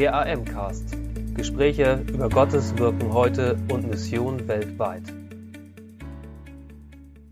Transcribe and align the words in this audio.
Der 0.00 0.14
AM-Cast. 0.14 0.96
Gespräche 1.34 2.02
über 2.08 2.30
Gottes 2.30 2.74
Wirken 2.78 3.12
heute 3.12 3.58
und 3.70 3.86
Mission 3.86 4.48
weltweit. 4.48 5.02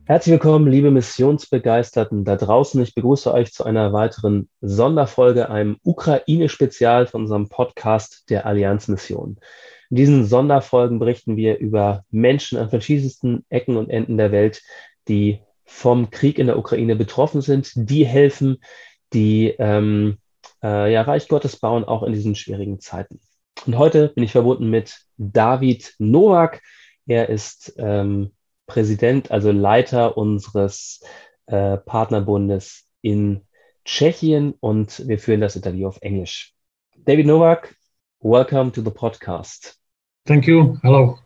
Herzlich 0.04 0.32
willkommen, 0.32 0.70
liebe 0.70 0.90
Missionsbegeisterten 0.90 2.26
da 2.26 2.36
draußen. 2.36 2.82
Ich 2.82 2.94
begrüße 2.94 3.32
euch 3.32 3.54
zu 3.54 3.64
einer 3.64 3.94
weiteren 3.94 4.50
Sonderfolge, 4.60 5.48
einem 5.48 5.78
Ukraine-Spezial 5.82 7.06
von 7.06 7.22
unserem 7.22 7.48
Podcast 7.48 8.28
der 8.28 8.44
Allianz 8.44 8.86
Mission. 8.86 9.38
In 9.88 9.96
diesen 9.96 10.26
Sonderfolgen 10.26 10.98
berichten 10.98 11.38
wir 11.38 11.56
über 11.56 12.04
Menschen 12.10 12.58
an 12.58 12.68
verschiedensten 12.68 13.46
Ecken 13.48 13.78
und 13.78 13.88
Enden 13.88 14.18
der 14.18 14.30
Welt, 14.30 14.60
die 15.08 15.40
vom 15.64 16.10
Krieg 16.10 16.38
in 16.38 16.48
der 16.48 16.58
Ukraine 16.58 16.96
betroffen 16.96 17.40
sind, 17.40 17.70
die 17.74 18.04
helfen, 18.04 18.58
die 19.14 19.54
ähm, 19.58 20.18
äh, 20.62 20.92
ja, 20.92 21.02
Reich 21.02 21.28
Gottes 21.28 21.56
bauen, 21.56 21.84
auch 21.84 22.02
in 22.02 22.12
diesen 22.12 22.34
schwierigen 22.34 22.80
Zeiten. 22.80 23.20
Und 23.66 23.76
heute 23.78 24.08
bin 24.08 24.24
ich 24.24 24.32
verbunden 24.32 24.70
mit 24.70 25.00
David 25.16 25.94
Nowak. 25.98 26.62
Er 27.06 27.28
ist 27.28 27.74
ähm, 27.78 28.32
Präsident, 28.66 29.30
also 29.30 29.50
Leiter 29.50 30.16
unseres 30.16 31.02
äh, 31.46 31.76
Partnerbundes 31.78 32.84
in 33.00 33.42
Tschechien 33.84 34.54
und 34.60 35.08
wir 35.08 35.18
führen 35.18 35.40
das 35.40 35.56
Interview 35.56 35.88
auf 35.88 35.98
Englisch. 36.02 36.54
David 36.96 37.26
Nowak, 37.26 37.74
welcome 38.20 38.70
to 38.70 38.82
the 38.82 38.90
podcast. 38.90 39.76
Thank 40.26 40.46
you. 40.46 40.76
Hello. 40.82 41.18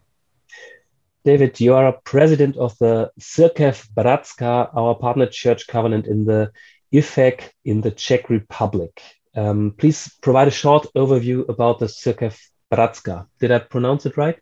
David, 1.25 1.59
you 1.61 1.75
are 1.75 2.01
president 2.05 2.57
of 2.57 2.77
the 2.79 3.11
Cirkev 3.19 3.89
Bratska, 3.95 4.73
our 4.75 4.97
partner 4.99 5.27
church 5.27 5.67
covenant 5.67 6.07
in 6.07 6.25
the 6.25 6.51
IFEC 6.93 7.51
in 7.65 7.83
the 7.83 7.91
Czech 7.91 8.29
Republic. 8.31 9.01
Um, 9.35 9.75
please 9.79 10.11
provide 10.21 10.49
a 10.49 10.51
short 10.51 10.87
overview 10.95 11.49
about 11.49 11.79
the 11.79 11.87
Cirkev 11.87 12.39
Bratrska. 12.71 13.27
Did 13.41 13.51
I 13.51 13.59
pronounce 13.61 14.07
it 14.07 14.17
right? 14.17 14.39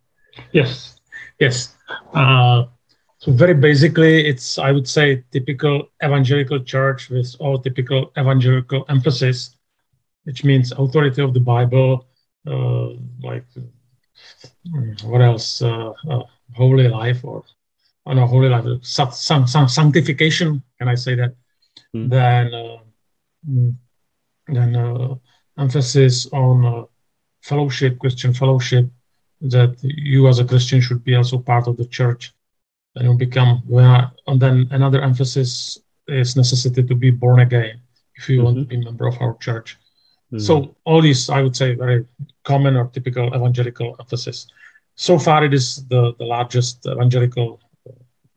Yes, 0.52 1.00
yes. 1.38 1.76
Uh, 2.12 2.64
so 3.18 3.32
very 3.32 3.54
basically, 3.54 4.26
it's 4.26 4.58
I 4.58 4.72
would 4.72 4.88
say 4.88 5.24
typical 5.30 5.88
evangelical 6.02 6.60
church 6.60 7.10
with 7.10 7.34
all 7.38 7.58
typical 7.58 8.12
evangelical 8.18 8.84
emphasis, 8.88 9.56
which 10.24 10.42
means 10.44 10.72
authority 10.72 11.22
of 11.22 11.34
the 11.34 11.40
Bible, 11.40 12.06
uh, 12.46 12.88
like 13.22 13.44
what 15.04 15.20
else, 15.20 15.62
uh, 15.62 15.92
uh 16.08 16.22
holy 16.54 16.88
life 16.88 17.24
or 17.24 17.44
oh 18.06 18.12
no, 18.12 18.26
holy 18.26 18.48
life, 18.48 18.64
some 18.82 19.46
sanctification. 19.46 20.62
Can 20.78 20.88
I 20.88 20.94
say 20.94 21.14
that? 21.16 21.34
Mm. 21.94 22.10
Then 22.10 22.80
then 24.56 24.76
uh, 24.76 25.14
emphasis 25.58 26.26
on 26.32 26.64
uh, 26.64 26.84
fellowship, 27.42 27.98
Christian 27.98 28.32
fellowship, 28.32 28.88
that 29.40 29.76
you 29.82 30.28
as 30.28 30.38
a 30.38 30.44
Christian 30.44 30.80
should 30.80 31.02
be 31.04 31.14
also 31.14 31.38
part 31.38 31.66
of 31.66 31.76
the 31.76 31.86
church, 31.86 32.32
and 32.96 33.08
you 33.08 33.16
become. 33.16 33.62
And 34.26 34.40
then 34.40 34.68
another 34.70 35.02
emphasis 35.02 35.78
is 36.08 36.36
necessity 36.36 36.82
to 36.82 36.94
be 36.94 37.10
born 37.10 37.40
again 37.40 37.80
if 38.16 38.28
you 38.28 38.38
mm-hmm. 38.38 38.44
want 38.44 38.56
to 38.58 38.64
be 38.64 38.76
a 38.76 38.84
member 38.84 39.06
of 39.06 39.20
our 39.20 39.36
church. 39.38 39.78
Mm-hmm. 40.32 40.38
So 40.38 40.76
all 40.84 41.00
these, 41.00 41.30
I 41.30 41.42
would 41.42 41.56
say, 41.56 41.74
very 41.74 42.06
common 42.44 42.76
or 42.76 42.86
typical 42.88 43.34
evangelical 43.34 43.96
emphasis. 43.98 44.46
So 44.94 45.18
far, 45.18 45.44
it 45.44 45.54
is 45.54 45.86
the, 45.88 46.14
the 46.18 46.24
largest 46.24 46.86
evangelical 46.86 47.60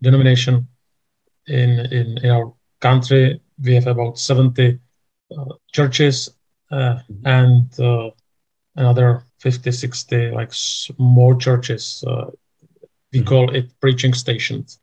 denomination 0.01 0.67
in, 1.47 1.71
in, 1.91 2.29
our 2.31 2.53
country. 2.79 3.41
We 3.61 3.75
have 3.75 3.87
about 3.87 4.17
70 4.17 4.67
uh, 4.67 4.71
churches 5.71 6.29
uh, 6.71 6.99
and 7.25 7.79
uh, 7.79 8.09
another 8.75 9.23
50, 9.39 9.71
60 9.71 10.31
like 10.31 10.51
more 10.97 11.35
churches. 11.35 12.03
we 12.07 13.19
mm-hmm. 13.19 13.27
call 13.27 13.55
it 13.55 13.79
preaching 13.79 14.13
stations 14.13 14.79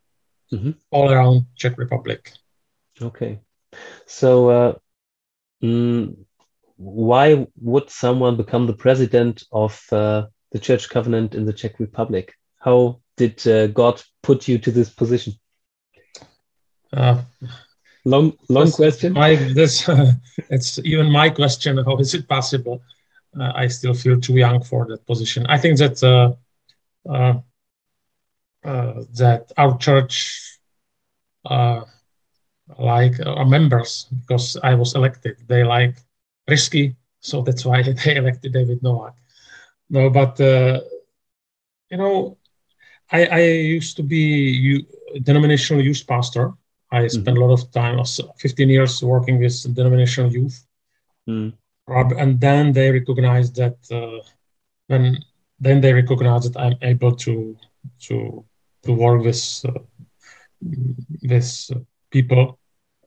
mm-hmm. 0.52 0.70
all 0.90 1.10
around 1.10 1.46
Czech 1.56 1.78
Republic. 1.78 2.32
Okay. 3.02 3.40
So, 4.06 4.80
mm, 5.62 6.16
why 6.76 7.46
would 7.60 7.90
someone 7.90 8.36
become 8.36 8.66
the 8.66 8.74
president 8.74 9.44
of 9.52 9.84
uh, 9.92 10.26
the 10.52 10.58
church 10.58 10.88
covenant 10.88 11.34
in 11.34 11.44
the 11.44 11.52
Czech 11.52 11.78
Republic? 11.78 12.34
How 12.58 13.00
did 13.16 13.46
uh, 13.46 13.66
God 13.68 14.02
put 14.22 14.48
you 14.48 14.58
to 14.58 14.70
this 14.70 14.90
position? 14.90 15.34
Long 18.04 18.32
long 18.48 18.66
this, 18.66 18.76
question. 18.76 19.12
my 19.12 19.34
this 19.34 19.88
uh, 19.88 20.12
it's 20.50 20.78
even 20.84 21.10
my 21.10 21.28
question 21.28 21.76
how 21.84 21.96
is 21.98 22.14
it 22.14 22.26
possible? 22.28 22.82
Uh, 23.38 23.52
i 23.54 23.68
still 23.68 23.94
feel 23.94 24.20
too 24.20 24.36
young 24.36 24.62
for 24.62 24.86
that 24.86 25.06
position. 25.06 25.46
I 25.46 25.58
think 25.58 25.78
that 25.78 26.02
uh, 26.02 26.32
uh, 27.08 27.34
uh 28.64 29.04
that 29.18 29.52
our 29.56 29.76
church 29.78 30.40
uh, 31.44 31.82
like 32.78 33.14
our 33.26 33.46
members 33.46 34.06
because 34.20 34.56
i 34.62 34.74
was 34.74 34.94
elected 34.94 35.36
they 35.48 35.64
like 35.64 35.96
risky 36.48 36.94
so 37.20 37.42
that's 37.42 37.64
why 37.64 37.82
they 38.04 38.16
elected 38.16 38.52
david 38.52 38.80
novák 38.82 39.14
no 39.88 40.08
but 40.10 40.38
you 41.90 41.96
know 41.96 42.36
I, 43.12 43.26
I 43.26 43.40
used 43.76 43.96
to 43.96 44.02
be 44.02 44.22
you 44.66 44.86
denominational 45.22 45.82
youth 45.82 46.06
pastor 46.06 46.52
I 46.92 47.06
spent 47.06 47.26
mm-hmm. 47.26 47.42
a 47.42 47.46
lot 47.46 47.52
of 47.52 47.70
time, 47.70 48.02
15 48.38 48.68
years 48.68 49.02
working 49.02 49.38
with 49.38 49.74
denominational 49.74 50.32
youth. 50.32 50.66
Mm. 51.28 51.52
And 51.88 52.40
then 52.40 52.72
they 52.72 52.90
recognized 52.90 53.56
that 53.56 53.76
uh, 53.90 54.22
when 54.86 55.18
then 55.58 55.80
they 55.80 55.92
recognized 55.92 56.52
that 56.52 56.60
I'm 56.60 56.76
able 56.82 57.14
to 57.16 57.56
to 58.06 58.44
to 58.84 58.92
work 58.92 59.22
with 59.22 59.64
uh, 59.68 59.80
with 61.22 61.70
people 62.10 62.58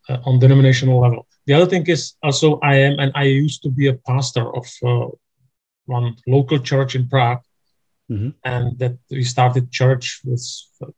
uh, 0.10 0.18
on 0.26 0.40
denominational 0.40 1.00
level. 1.00 1.28
The 1.46 1.54
other 1.54 1.66
thing 1.66 1.86
is 1.88 2.16
also 2.22 2.60
I 2.62 2.76
am 2.76 3.00
and 3.00 3.12
I 3.16 3.24
used 3.24 3.64
to 3.64 3.70
be 3.70 3.88
a 3.88 3.94
pastor 3.94 4.46
of 4.56 4.68
uh, 4.84 5.08
one 5.86 6.16
local 6.28 6.60
church 6.60 6.96
in 6.96 7.08
Prague, 7.08 7.44
mm-hmm. 8.10 8.30
and 8.44 8.80
that 8.80 8.98
we 9.10 9.24
started 9.24 9.72
church 9.72 10.22
with 10.24 10.44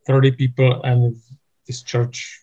30 0.07 0.31
people, 0.31 0.81
and 0.83 1.15
this 1.67 1.81
church 1.81 2.41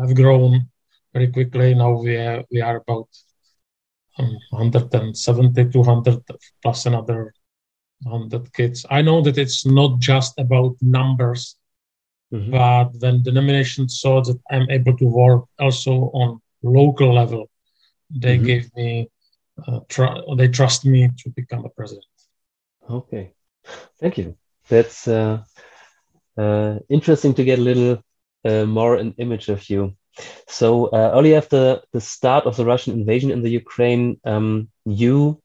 have 0.00 0.14
grown 0.14 0.68
very 1.12 1.28
quickly. 1.28 1.74
Now 1.74 2.00
we 2.00 2.16
are, 2.16 2.44
we 2.50 2.60
are 2.60 2.76
about 2.76 3.08
um, 4.18 4.38
170, 4.50 5.70
200 5.70 6.22
plus 6.62 6.86
another 6.86 7.32
100 8.02 8.52
kids. 8.52 8.86
I 8.90 9.02
know 9.02 9.20
that 9.22 9.38
it's 9.38 9.66
not 9.66 9.98
just 9.98 10.38
about 10.38 10.76
numbers, 10.80 11.56
mm-hmm. 12.32 12.50
but 12.50 12.90
when 13.00 13.22
denomination 13.22 13.88
saw 13.88 14.22
that 14.22 14.38
I'm 14.50 14.70
able 14.70 14.96
to 14.96 15.06
work 15.06 15.44
also 15.58 16.10
on 16.14 16.40
local 16.62 17.14
level, 17.14 17.50
they 18.10 18.36
mm-hmm. 18.36 18.46
gave 18.46 18.76
me, 18.76 19.10
uh, 19.66 19.80
tr- 19.88 20.34
they 20.36 20.48
trust 20.48 20.84
me 20.84 21.08
to 21.18 21.30
become 21.30 21.64
a 21.64 21.70
president. 21.70 22.04
Okay, 22.88 23.32
thank 24.00 24.18
you. 24.18 24.36
That's 24.68 25.06
uh, 25.06 25.42
uh, 26.36 26.78
interesting 26.88 27.34
to 27.34 27.44
get 27.44 27.58
a 27.58 27.62
little 27.62 28.02
uh, 28.44 28.64
more 28.64 28.96
an 28.96 29.14
image 29.18 29.48
of 29.48 29.68
you. 29.70 29.96
So 30.48 30.86
uh, 30.86 31.12
early 31.14 31.34
after 31.34 31.80
the 31.92 32.00
start 32.00 32.44
of 32.46 32.56
the 32.56 32.64
Russian 32.64 32.94
invasion 32.94 33.30
in 33.30 33.42
the 33.42 33.50
Ukraine, 33.50 34.20
um, 34.24 34.68
you, 34.84 35.40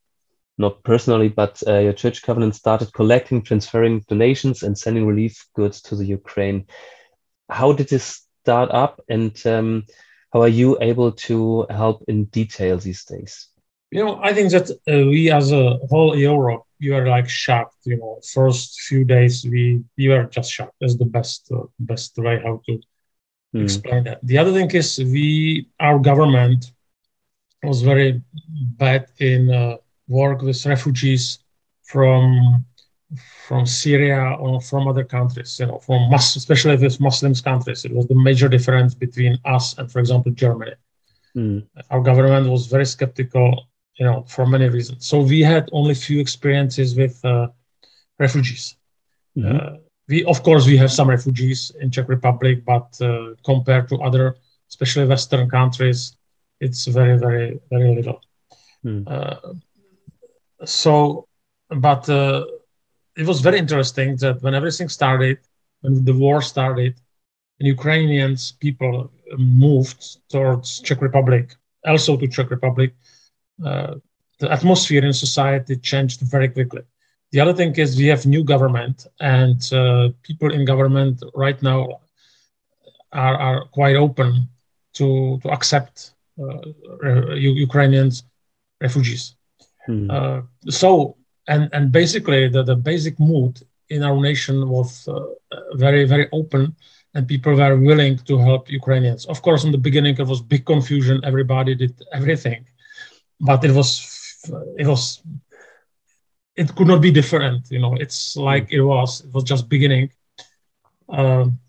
not 0.58 0.84
personally, 0.84 1.30
but 1.30 1.62
uh, 1.68 1.80
your 1.80 1.94
church 1.94 2.24
covenant 2.24 2.56
started 2.56 2.94
collecting, 2.94 3.42
transferring 3.42 4.04
donations, 4.08 4.64
and 4.64 4.78
sending 4.78 5.06
relief 5.06 5.46
goods 5.56 5.82
to 5.84 5.96
the 5.96 6.06
Ukraine. 6.06 6.66
How 7.50 7.74
did 7.74 7.90
this 7.90 8.26
start 8.44 8.72
up, 8.72 9.02
and 9.08 9.36
um, 9.46 9.86
how 10.34 10.42
are 10.42 10.48
you 10.62 10.78
able 10.82 11.12
to 11.12 11.66
help 11.70 12.04
in 12.08 12.26
detail 12.26 12.78
these 12.78 13.06
days? 13.06 13.48
You 13.92 14.04
know, 14.04 14.20
I 14.22 14.34
think 14.34 14.52
that 14.52 14.72
uh, 14.72 15.08
we, 15.08 15.32
as 15.32 15.52
a 15.52 15.78
whole 15.90 16.18
Europe, 16.18 16.65
you 16.80 16.94
were 16.94 17.08
like 17.08 17.30
shocked. 17.30 17.78
You 17.86 17.98
know, 17.98 18.20
first 18.34 18.82
few 18.82 19.04
days 19.04 19.46
we 19.46 19.84
we 19.98 20.08
were 20.08 20.26
just 20.26 20.52
shocked. 20.52 20.76
That's 20.80 20.98
the 20.98 21.06
best 21.06 21.52
uh, 21.52 21.64
best 21.80 22.18
way 22.18 22.42
how 22.44 22.62
to 22.68 22.80
mm. 23.56 23.64
explain 23.64 24.04
that. 24.06 24.20
The 24.24 24.38
other 24.38 24.54
thing 24.54 24.72
is 24.72 24.98
we 25.00 25.68
our 25.80 26.00
government 26.00 26.72
was 27.64 27.82
very 27.82 28.22
bad 28.78 29.08
in 29.20 29.52
uh, 29.52 29.78
work 30.08 30.42
with 30.42 30.66
refugees 30.66 31.40
from 31.84 32.66
from 33.48 33.66
Syria 33.66 34.36
or 34.40 34.60
from 34.62 34.88
other 34.88 35.04
countries, 35.04 35.60
you 35.60 35.68
know, 35.68 35.80
from 35.80 36.10
Mus- 36.10 36.36
especially 36.36 36.76
with 36.78 37.00
Muslims 37.00 37.42
countries. 37.42 37.86
It 37.86 37.94
was 37.94 38.08
the 38.08 38.16
major 38.16 38.50
difference 38.50 38.94
between 38.94 39.38
us 39.46 39.78
and, 39.78 39.92
for 39.92 40.00
example, 40.00 40.32
Germany. 40.32 40.74
Mm. 41.36 41.68
Our 41.92 42.02
government 42.02 42.50
was 42.50 42.68
very 42.68 42.86
skeptical, 42.86 43.68
you 43.98 44.06
know, 44.06 44.24
for 44.28 44.46
many 44.46 44.68
reasons. 44.68 45.08
So 45.08 45.22
we 45.22 45.42
had 45.42 45.70
only 45.72 45.96
few 45.96 46.20
experiences 46.20 46.96
with 46.96 47.24
uh, 47.24 47.48
refugees. 48.20 48.76
Mm-hmm. 49.38 49.56
Uh, 49.56 49.78
we 50.08 50.24
of 50.26 50.44
course 50.44 50.66
we 50.68 50.78
have 50.78 50.92
some 50.92 51.10
refugees 51.10 51.72
in 51.80 51.90
Czech 51.92 52.10
Republic, 52.10 52.64
but 52.66 52.88
uh, 53.02 53.34
compared 53.44 53.90
to 53.90 53.96
other, 54.02 54.36
especially 54.70 55.06
Western 55.06 55.50
countries, 55.50 56.16
it's 56.60 56.86
very 56.86 57.18
very 57.18 57.60
very 57.70 57.96
little. 57.96 58.22
Mm. 58.86 59.04
Uh, 59.08 59.54
so, 60.66 61.28
but 61.70 62.08
uh, 62.10 62.46
it 63.18 63.26
was 63.26 63.42
very 63.42 63.58
interesting 63.58 64.16
that 64.18 64.42
when 64.42 64.54
everything 64.54 64.90
started, 64.90 65.40
when 65.82 66.06
the 66.06 66.14
war 66.14 66.42
started, 66.42 66.96
and 67.60 67.68
Ukrainians 67.68 68.52
people 68.52 69.12
moved 69.38 70.30
towards 70.30 70.80
Czech 70.82 71.02
Republic, 71.02 71.56
also 71.86 72.18
to 72.18 72.28
Czech 72.28 72.52
Republic, 72.52 72.94
uh, 73.64 73.96
the 74.40 74.52
atmosphere 74.52 75.06
in 75.06 75.14
society 75.14 75.76
changed 75.78 76.22
very 76.22 76.50
quickly. 76.50 76.82
The 77.32 77.40
other 77.40 77.54
thing 77.54 77.76
is 77.76 77.98
we 77.98 78.08
have 78.08 78.26
new 78.26 78.44
government, 78.44 79.08
and 79.20 79.62
uh, 79.74 80.10
people 80.24 80.54
in 80.54 80.66
government 80.66 81.24
right 81.34 81.62
now 81.62 82.00
are, 83.12 83.38
are 83.38 83.66
quite 83.66 83.96
open 83.96 84.48
to 84.94 85.40
to 85.42 85.50
accept 85.50 86.12
uh, 86.40 87.34
Ukrainians 87.36 88.24
refugees. 88.82 89.36
Mm. 89.88 90.48
so 90.70 91.16
and 91.48 91.70
and 91.74 91.92
basically 91.92 92.48
the, 92.48 92.64
the 92.64 92.76
basic 92.76 93.20
mood 93.20 93.62
in 93.90 94.04
our 94.04 94.20
nation 94.20 94.68
was 94.70 95.08
uh, 95.08 95.20
very 95.76 96.06
very 96.06 96.28
open 96.32 96.76
and 97.14 97.28
people 97.28 97.56
were 97.56 97.78
willing 97.78 98.18
to 98.18 98.38
help 98.38 98.72
ukrainians 98.72 99.26
of 99.26 99.42
course 99.42 99.64
in 99.64 99.72
the 99.72 99.78
beginning 99.78 100.16
it 100.18 100.28
was 100.28 100.42
big 100.42 100.66
confusion 100.66 101.22
everybody 101.24 101.76
did 101.76 101.94
everything 102.12 102.66
but 103.40 103.64
it 103.64 103.72
was 103.72 103.88
it 104.78 104.88
was 104.88 105.22
it 106.56 106.74
could 106.76 106.88
not 106.88 107.02
be 107.02 107.12
different 107.12 107.70
you 107.70 107.80
know 107.80 107.96
it's 107.96 108.36
like 108.38 108.72
it 108.72 108.82
was 108.82 109.22
it 109.26 109.34
was 109.34 109.44
just 109.44 109.70
beginning 109.70 110.10
um, 111.10 111.60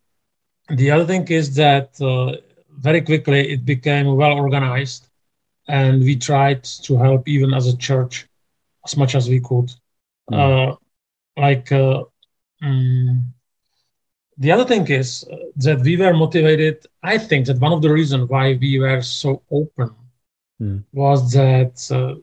the 0.68 0.90
other 0.90 1.04
thing 1.04 1.26
is 1.28 1.54
that 1.54 2.00
uh, 2.00 2.36
very 2.78 3.00
quickly 3.00 3.52
it 3.52 3.64
became 3.64 4.14
well 4.16 4.32
organized 4.32 5.08
and 5.68 6.02
we 6.02 6.16
tried 6.16 6.64
to 6.64 6.96
help 6.96 7.28
even 7.28 7.54
as 7.54 7.66
a 7.66 7.76
church 7.76 8.26
as 8.84 8.96
much 8.96 9.14
as 9.14 9.28
we 9.28 9.40
could. 9.40 9.72
Mm. 10.30 10.72
Uh, 10.72 10.76
like 11.36 11.70
uh, 11.72 12.04
um, 12.62 13.32
the 14.38 14.52
other 14.52 14.64
thing 14.64 14.86
is 14.88 15.24
that 15.56 15.80
we 15.80 15.96
were 15.96 16.14
motivated. 16.14 16.86
I 17.02 17.18
think 17.18 17.46
that 17.46 17.58
one 17.58 17.72
of 17.72 17.82
the 17.82 17.92
reasons 17.92 18.28
why 18.28 18.54
we 18.54 18.78
were 18.78 19.02
so 19.02 19.42
open 19.50 19.94
mm. 20.60 20.82
was 20.92 21.32
that 21.32 21.74
uh, 21.90 22.14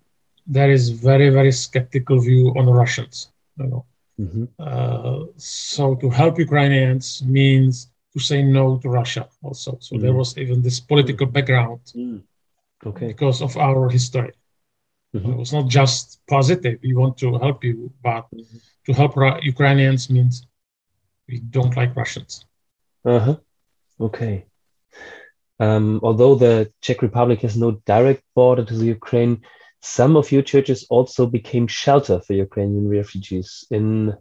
there 0.46 0.72
is 0.72 0.90
very 0.90 1.30
very 1.30 1.52
skeptical 1.52 2.20
view 2.20 2.54
on 2.58 2.66
Russians. 2.68 3.30
You 3.58 3.68
know, 3.68 3.86
mm-hmm. 4.20 4.46
Uh, 4.60 5.26
so 5.38 5.96
to 5.96 6.10
help 6.10 6.40
Ukrainians 6.40 7.24
means 7.24 7.90
to 8.14 8.20
say 8.20 8.42
no 8.44 8.78
to 8.78 8.90
Russia 8.90 9.28
also. 9.42 9.78
So 9.80 9.96
mm. 9.96 10.02
there 10.02 10.14
was 10.14 10.38
even 10.38 10.62
this 10.62 10.80
political 10.80 11.28
background. 11.28 11.82
Mm. 11.96 12.22
Okay. 12.86 13.08
Because 13.08 13.42
of 13.42 13.56
our 13.58 13.90
history. 13.90 14.34
Mm-hmm. 15.16 15.32
It 15.32 15.38
was 15.38 15.54
not 15.54 15.68
just 15.68 16.20
positive. 16.28 16.80
We 16.84 16.96
want 16.96 17.18
to 17.20 17.38
help 17.38 17.64
you, 17.64 17.92
but 18.02 18.26
mm-hmm. 18.32 18.58
to 18.86 18.94
help 18.94 19.16
Ra- 19.16 19.40
Ukrainians 19.42 20.10
means 20.10 20.46
we 21.28 21.40
don't 21.40 21.76
like 21.78 21.96
Russians. 21.96 22.46
Uh 23.06 23.20
huh. 23.20 23.36
Okay. 24.00 24.46
Um, 25.64 26.02
although 26.04 26.36
the 26.36 26.72
Czech 26.82 27.02
Republic 27.02 27.42
has 27.42 27.56
no 27.56 27.72
direct 27.86 28.24
border 28.36 28.66
to 28.66 28.76
the 28.76 28.86
Ukraine, 28.98 29.42
some 29.82 30.18
of 30.18 30.32
your 30.32 30.42
churches 30.42 30.86
also 30.90 31.26
became 31.26 31.68
shelter 31.68 32.20
for 32.20 32.34
Ukrainian 32.34 32.90
refugees 32.90 33.66
in 33.72 34.14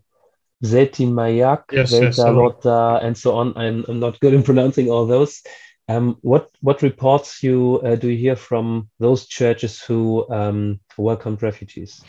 Zeti 0.65 1.07
Mayak, 1.19 1.63
yes, 1.73 1.91
yes, 1.93 2.19
and 2.19 3.19
so 3.19 3.31
on. 3.41 3.47
I'm, 3.57 3.85
I'm 3.89 3.99
not 3.99 4.21
good 4.21 4.35
in 4.35 4.43
pronouncing 4.51 4.89
all 4.89 5.07
those. 5.07 5.43
Um, 5.89 6.17
what 6.21 6.49
what 6.61 6.83
reports 6.83 7.43
you 7.43 7.81
uh, 7.85 7.97
do 7.97 8.09
you 8.09 8.17
hear 8.17 8.37
from 8.37 8.89
those 9.01 9.27
churches 9.27 9.83
who 9.83 10.25
um, 10.31 10.79
welcomed 10.97 11.43
refugees? 11.43 12.05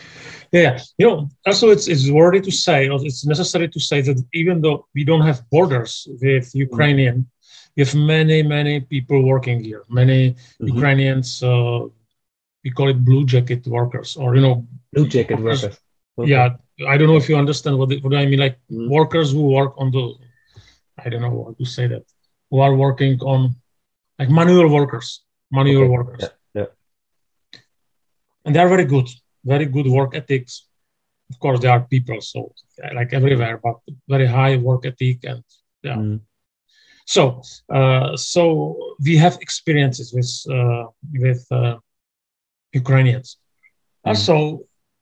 Yeah, 0.51 0.79
you 0.99 1.07
know, 1.07 1.29
also 1.47 1.71
it's 1.71 1.87
it's 1.87 2.07
worthy 2.09 2.41
to 2.41 2.51
say, 2.51 2.87
or 2.87 2.99
it's 3.03 3.25
necessary 3.25 3.67
to 3.69 3.79
say 3.79 4.01
that 4.01 4.23
even 4.33 4.61
though 4.61 4.85
we 4.93 5.03
don't 5.03 5.25
have 5.29 5.49
borders 5.49 6.07
with 6.21 6.53
Ukrainian, 6.53 7.27
we 7.75 7.83
have 7.83 7.95
many 7.95 8.43
many 8.43 8.79
people 8.79 9.23
working 9.23 9.63
here. 9.63 9.83
Many 9.89 10.19
mm 10.29 10.35
-hmm. 10.35 10.67
Ukrainians, 10.75 11.27
uh, 11.41 11.81
we 12.63 12.69
call 12.77 12.89
it 12.93 12.99
blue 13.09 13.25
jacket 13.25 13.61
workers, 13.67 14.09
or 14.21 14.35
you 14.35 14.43
know, 14.45 14.55
blue 14.93 15.07
jacket 15.07 15.39
workers. 15.39 15.63
workers. 15.63 15.79
Okay. 16.17 16.29
Yeah, 16.31 16.47
I 16.93 16.97
don't 16.97 17.09
know 17.11 17.21
if 17.23 17.27
you 17.29 17.37
understand 17.43 17.77
what, 17.79 17.89
what 18.03 18.13
I 18.13 18.25
mean. 18.29 18.41
Like 18.45 18.57
mm 18.69 18.77
-hmm. 18.77 18.87
workers 18.97 19.27
who 19.33 19.43
work 19.59 19.73
on 19.81 19.87
the, 19.95 20.03
I 21.03 21.05
don't 21.09 21.23
know 21.25 21.35
how 21.45 21.53
to 21.61 21.65
say 21.75 21.85
that, 21.93 22.05
who 22.49 22.57
are 22.65 22.75
working 22.85 23.13
on 23.33 23.39
like 24.19 24.31
manual 24.39 24.69
workers, 24.77 25.07
manual 25.57 25.85
okay. 25.85 25.93
workers. 25.95 26.21
Yeah. 26.23 26.35
yeah. 26.57 26.69
And 28.43 28.51
they 28.53 28.61
are 28.63 28.71
very 28.75 28.87
good, 28.93 29.07
very 29.53 29.67
good 29.75 29.87
work 29.97 30.11
ethics. 30.21 30.53
Of 31.31 31.37
course, 31.43 31.59
they 31.61 31.71
are 31.75 31.83
people, 31.95 32.19
so 32.21 32.39
like 32.99 33.11
everywhere, 33.19 33.57
but 33.65 33.75
very 34.13 34.27
high 34.37 34.55
work 34.67 34.81
ethic 34.85 35.17
and 35.31 35.41
yeah. 35.81 35.97
Mm. 35.97 36.19
So, 37.05 37.41
uh, 37.73 38.15
so 38.15 38.95
we 39.03 39.17
have 39.17 39.37
experiences 39.41 40.13
with 40.13 40.31
uh, 40.53 40.85
with 41.13 41.45
uh, 41.51 41.77
Ukrainians. 42.73 43.37
Mm. 44.05 44.09
Also, 44.09 44.35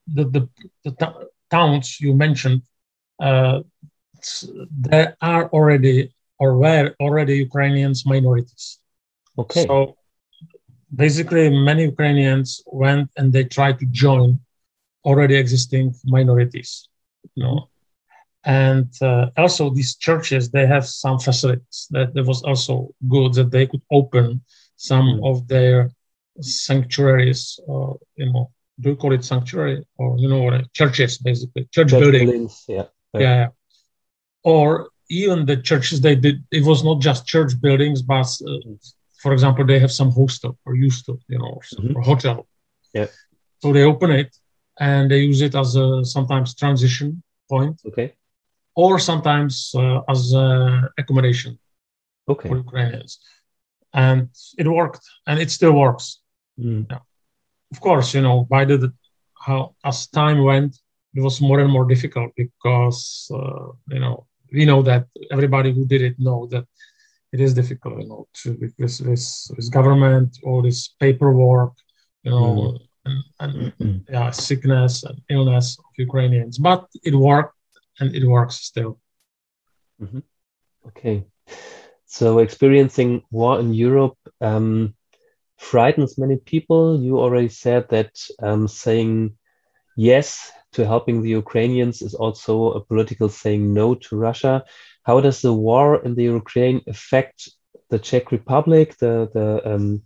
the 0.08 0.26
the, 0.26 0.50
the 0.84 0.92
t- 0.92 1.28
towns 1.50 2.00
you 2.00 2.14
mentioned, 2.14 2.62
uh, 3.20 3.60
there 4.72 5.16
are 5.22 5.48
already 5.50 6.12
or 6.40 6.58
were 6.58 6.96
already 7.00 7.38
Ukrainians 7.38 8.06
minorities. 8.06 8.80
Okay. 9.38 9.66
So 9.68 9.96
basically, 10.94 11.50
many 11.50 11.84
Ukrainians 11.84 12.64
went 12.66 13.10
and 13.18 13.32
they 13.32 13.44
tried 13.44 13.78
to 13.80 13.86
join 13.86 14.40
already 15.06 15.36
existing 15.36 15.94
minorities. 16.04 16.88
You 17.36 17.44
know, 17.44 17.70
and 18.44 18.90
uh, 19.02 19.28
also 19.38 19.70
these 19.70 19.96
churches 19.96 20.50
they 20.50 20.66
have 20.66 20.86
some 20.86 21.20
facilities 21.20 21.88
that 21.92 22.14
there 22.14 22.24
was 22.24 22.42
also 22.44 22.90
good 23.08 23.34
that 23.34 23.52
they 23.52 23.68
could 23.68 23.82
open 23.92 24.42
some 24.76 25.20
mm. 25.20 25.30
of 25.30 25.48
their 25.48 25.92
sanctuaries. 26.40 27.60
Uh, 27.70 27.94
you 28.16 28.32
know, 28.32 28.52
do 28.80 28.90
you 28.90 28.96
call 28.96 29.14
it 29.14 29.24
sanctuary 29.24 29.86
or 29.98 30.18
you 30.18 30.28
know 30.28 30.42
what? 30.42 30.74
Churches 30.74 31.18
basically, 31.18 31.64
church, 31.72 31.90
church 31.90 32.00
building. 32.00 32.28
buildings. 32.28 32.64
Yeah. 32.68 32.86
yeah. 33.14 33.20
yeah. 33.20 33.48
Or 34.44 34.90
even 35.10 35.46
the 35.46 35.58
churches 35.58 36.02
they 36.02 36.16
did. 36.16 36.44
It 36.52 36.64
was 36.64 36.84
not 36.84 37.02
just 37.02 37.28
church 37.28 37.60
buildings, 37.62 38.02
but 38.02 38.28
uh, 38.48 38.58
for 39.22 39.34
example, 39.34 39.66
they 39.66 39.80
have 39.80 39.92
some 39.92 40.12
hostel 40.12 40.58
or 40.66 40.74
used 40.74 41.06
to, 41.06 41.20
you 41.28 41.38
know, 41.38 41.60
mm-hmm. 41.76 41.98
or 41.98 42.02
hotel. 42.02 42.48
Yeah. 42.94 43.08
So 43.60 43.72
they 43.72 43.84
open 43.84 44.10
it 44.10 44.36
and 44.80 45.12
they 45.12 45.20
use 45.20 45.42
it 45.42 45.54
as 45.54 45.76
a 45.76 46.04
sometimes 46.04 46.56
transition 46.56 47.22
point. 47.48 47.80
Okay. 47.86 48.16
Or 48.76 49.00
sometimes 49.00 49.72
uh, 49.76 50.02
as 50.08 50.34
a 50.34 50.90
accommodation. 50.98 51.60
Okay. 52.28 52.50
For 52.50 52.58
Ukrainians, 52.58 53.20
and 53.94 54.30
it 54.58 54.68
worked, 54.68 55.04
and 55.28 55.40
it 55.40 55.52
still 55.52 55.74
works. 55.74 56.20
Mm. 56.58 56.86
Yeah. 56.90 57.00
Of 57.74 57.82
course, 57.82 58.14
you 58.14 58.22
know, 58.22 58.46
by 58.50 58.64
the 58.66 58.94
how 59.46 59.76
as 59.84 60.08
time 60.08 60.44
went, 60.44 60.78
it 61.16 61.22
was 61.22 61.42
more 61.42 61.60
and 61.60 61.72
more 61.72 61.86
difficult 61.86 62.32
because 62.36 63.30
uh, 63.34 63.68
you 63.90 64.00
know 64.00 64.28
we 64.54 64.66
know 64.66 64.82
that 64.84 65.08
everybody 65.32 65.74
who 65.74 65.86
did 65.86 66.02
it 66.02 66.16
know 66.20 66.48
that 66.48 66.66
it 67.32 67.40
is 67.40 67.54
difficult, 67.54 68.02
you 68.02 68.08
know, 68.08 68.28
to 68.34 68.58
with 68.60 68.74
with, 68.78 69.26
with 69.56 69.72
government, 69.72 70.38
all 70.44 70.62
this 70.62 70.90
paperwork, 71.00 71.74
you 72.24 72.32
know, 72.32 72.46
mm. 72.46 72.80
and, 73.06 73.24
and 73.40 73.78
mm. 73.80 74.04
yeah, 74.10 74.32
sickness 74.32 75.04
and 75.04 75.20
illness 75.30 75.78
of 75.80 75.86
Ukrainians. 75.98 76.58
But 76.58 76.88
it 77.04 77.16
worked, 77.16 77.56
and 78.00 78.16
it 78.16 78.26
works 78.26 78.56
still. 78.56 79.00
Mm-hmm. 80.02 80.20
Okay, 80.88 81.26
so 82.06 82.40
experiencing 82.40 83.24
war 83.30 83.60
in 83.60 83.74
Europe 83.74 84.18
um, 84.42 84.96
frightens 85.58 86.18
many 86.18 86.38
people. 86.38 87.00
You 87.00 87.20
already 87.20 87.50
said 87.50 87.90
that 87.90 88.12
um, 88.42 88.68
saying 88.68 89.38
yes 89.96 90.52
to 90.74 90.86
helping 90.86 91.22
the 91.22 91.30
Ukrainians 91.30 92.02
is 92.02 92.16
also 92.16 92.72
a 92.72 92.82
political 92.84 93.30
saying 93.30 93.74
no 93.74 93.96
to 93.96 94.18
Russia. 94.18 94.64
How 95.04 95.20
does 95.22 95.42
the 95.42 95.54
war 95.54 96.04
in 96.04 96.16
the 96.16 96.24
Ukraine 96.24 96.82
affect 96.88 97.50
the 97.90 98.00
Czech 98.00 98.32
Republic, 98.32 98.98
the 98.98 99.30
the 99.34 99.48
um, 99.74 100.04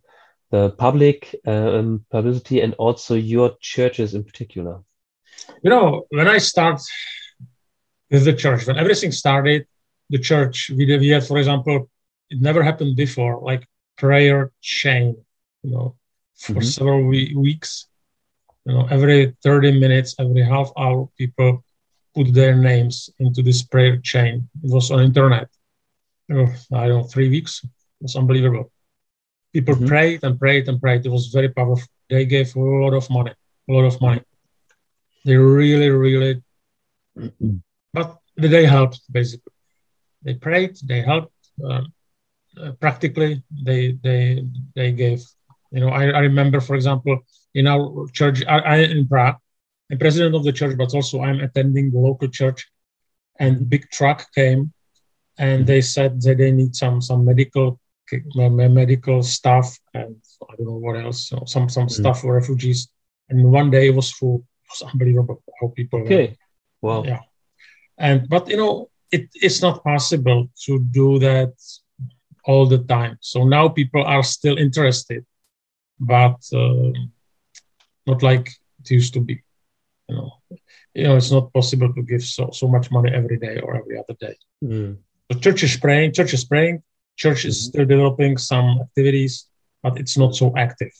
the 0.51 0.71
public 0.71 1.35
uh, 1.47 1.71
um, 1.77 2.05
publicity, 2.09 2.61
and 2.61 2.73
also 2.75 3.15
your 3.15 3.55
churches 3.59 4.13
in 4.13 4.23
particular? 4.23 4.81
You 5.63 5.69
know, 5.69 6.05
when 6.09 6.27
I 6.27 6.39
start 6.39 6.81
with 8.11 8.25
the 8.25 8.33
church, 8.33 8.67
when 8.67 8.77
everything 8.77 9.11
started, 9.11 9.67
the 10.09 10.19
church 10.19 10.69
we 10.69 10.85
we 10.97 11.09
had, 11.09 11.25
for 11.25 11.37
example, 11.37 11.89
it 12.29 12.41
never 12.41 12.61
happened 12.63 12.95
before, 12.95 13.41
like 13.41 13.67
prayer 13.97 14.51
chain. 14.61 15.15
You 15.63 15.71
know, 15.71 15.95
for 16.35 16.53
mm 16.53 16.59
-hmm. 16.59 16.73
several 16.77 17.01
we 17.11 17.33
weeks. 17.35 17.71
You 18.65 18.73
know, 18.73 18.85
every 18.89 19.35
30 19.43 19.71
minutes, 19.79 20.15
every 20.17 20.43
half 20.43 20.69
hour, 20.75 21.07
people 21.17 21.63
put 22.15 22.33
their 22.33 22.55
names 22.55 23.09
into 23.19 23.43
this 23.43 23.63
prayer 23.63 23.99
chain. 24.01 24.49
It 24.63 24.71
was 24.71 24.89
on 24.91 25.03
internet. 25.03 25.49
I 26.29 26.33
don't 26.33 26.89
know, 26.89 27.03
three 27.03 27.29
weeks. 27.29 27.63
It 27.63 27.69
was 28.01 28.15
unbelievable. 28.15 28.71
People 29.53 29.75
mm-hmm. 29.75 29.87
prayed 29.87 30.23
and 30.23 30.39
prayed 30.39 30.67
and 30.69 30.79
prayed. 30.81 31.05
It 31.05 31.11
was 31.11 31.27
very 31.27 31.49
powerful. 31.49 31.87
They 32.09 32.25
gave 32.25 32.55
a 32.55 32.59
lot 32.59 32.93
of 32.93 33.09
money, 33.09 33.33
a 33.69 33.71
lot 33.71 33.85
of 33.85 34.01
money. 34.01 34.21
They 35.25 35.35
really, 35.35 35.89
really, 35.89 36.41
but 37.95 38.07
they 38.37 38.65
helped 38.65 39.01
basically. 39.11 39.53
They 40.23 40.35
prayed, 40.35 40.73
they 40.83 41.01
helped. 41.01 41.33
Um, 41.63 41.93
uh, 42.61 42.71
practically, 42.83 43.43
they 43.67 43.81
they 44.03 44.45
they 44.75 44.91
gave. 44.91 45.21
You 45.71 45.81
know, 45.81 45.89
I, 45.89 46.03
I 46.19 46.21
remember, 46.29 46.59
for 46.61 46.75
example, 46.75 47.19
in 47.53 47.67
our 47.67 48.07
church, 48.13 48.43
I, 48.47 48.59
I 48.59 48.75
in 48.95 49.07
Prague, 49.07 49.37
I'm 49.89 49.99
president 49.99 50.35
of 50.35 50.43
the 50.43 50.53
church, 50.53 50.77
but 50.77 50.93
also 50.93 51.21
I'm 51.21 51.39
attending 51.41 51.91
the 51.91 51.99
local 51.99 52.29
church, 52.29 52.69
and 53.39 53.69
big 53.69 53.89
truck 53.91 54.19
came, 54.33 54.71
and 55.37 55.67
they 55.67 55.81
said 55.81 56.21
that 56.21 56.37
they 56.37 56.51
need 56.51 56.75
some 56.75 57.01
some 57.01 57.25
medical 57.25 57.79
medical 58.69 59.23
stuff 59.23 59.77
and 59.93 60.15
I 60.49 60.55
don't 60.57 60.67
know 60.67 60.77
what 60.77 60.97
else, 60.97 61.31
know, 61.31 61.43
some 61.45 61.69
some 61.69 61.87
mm. 61.87 61.91
stuff 61.91 62.21
for 62.21 62.35
refugees. 62.35 62.89
And 63.29 63.51
one 63.51 63.71
day 63.71 63.87
it 63.87 63.95
was 63.95 64.11
full. 64.11 64.45
It 64.63 64.69
was 64.69 64.93
unbelievable 64.93 65.41
how 65.59 65.67
people. 65.75 66.01
Okay. 66.01 66.37
Wow. 66.81 67.03
Yeah. 67.03 67.21
And 67.97 68.27
but 68.29 68.49
you 68.49 68.57
know 68.57 68.89
it 69.11 69.29
is 69.41 69.61
not 69.61 69.83
possible 69.83 70.49
to 70.65 70.79
do 70.79 71.19
that 71.19 71.53
all 72.45 72.65
the 72.65 72.79
time. 72.79 73.17
So 73.21 73.43
now 73.43 73.69
people 73.69 74.03
are 74.03 74.23
still 74.23 74.57
interested, 74.57 75.25
but 75.99 76.37
uh, 76.53 76.91
not 78.05 78.21
like 78.21 78.49
it 78.79 78.91
used 78.91 79.13
to 79.13 79.21
be. 79.21 79.41
You 80.07 80.15
know, 80.15 80.31
you 80.93 81.03
know, 81.03 81.15
it's 81.15 81.31
not 81.31 81.51
possible 81.53 81.91
to 81.93 82.01
give 82.03 82.23
so 82.23 82.49
so 82.51 82.67
much 82.67 82.91
money 82.91 83.11
every 83.11 83.37
day 83.37 83.59
or 83.59 83.75
every 83.75 83.97
other 83.97 84.15
day. 84.19 84.35
Mm. 84.63 84.97
The 85.29 85.39
church 85.39 85.63
is 85.63 85.77
praying. 85.77 86.13
Church 86.13 86.33
is 86.33 86.45
praying. 86.45 86.83
Church 87.17 87.45
is 87.45 87.55
mm-hmm. 87.57 87.69
still 87.69 87.85
developing 87.85 88.37
some 88.37 88.79
activities, 88.81 89.47
but 89.81 89.97
it's 89.97 90.17
not 90.17 90.35
so 90.35 90.53
active. 90.55 90.93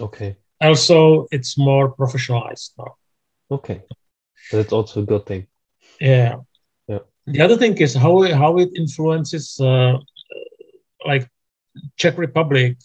Okay. 0.00 0.36
Also, 0.60 1.26
it's 1.30 1.58
more 1.58 1.94
professionalized 1.94 2.70
now. 2.78 2.94
Okay, 3.50 3.82
that's 4.50 4.72
also 4.72 5.02
a 5.02 5.06
good 5.06 5.26
thing. 5.26 5.46
Yeah. 6.02 6.36
Yeah. 6.88 6.98
The 7.26 7.40
other 7.40 7.56
thing 7.56 7.78
is 7.78 7.94
how 7.94 8.22
how 8.34 8.58
it 8.58 8.70
influences, 8.74 9.60
uh, 9.60 9.98
like 11.06 11.30
Czech 11.96 12.18
Republic 12.18 12.76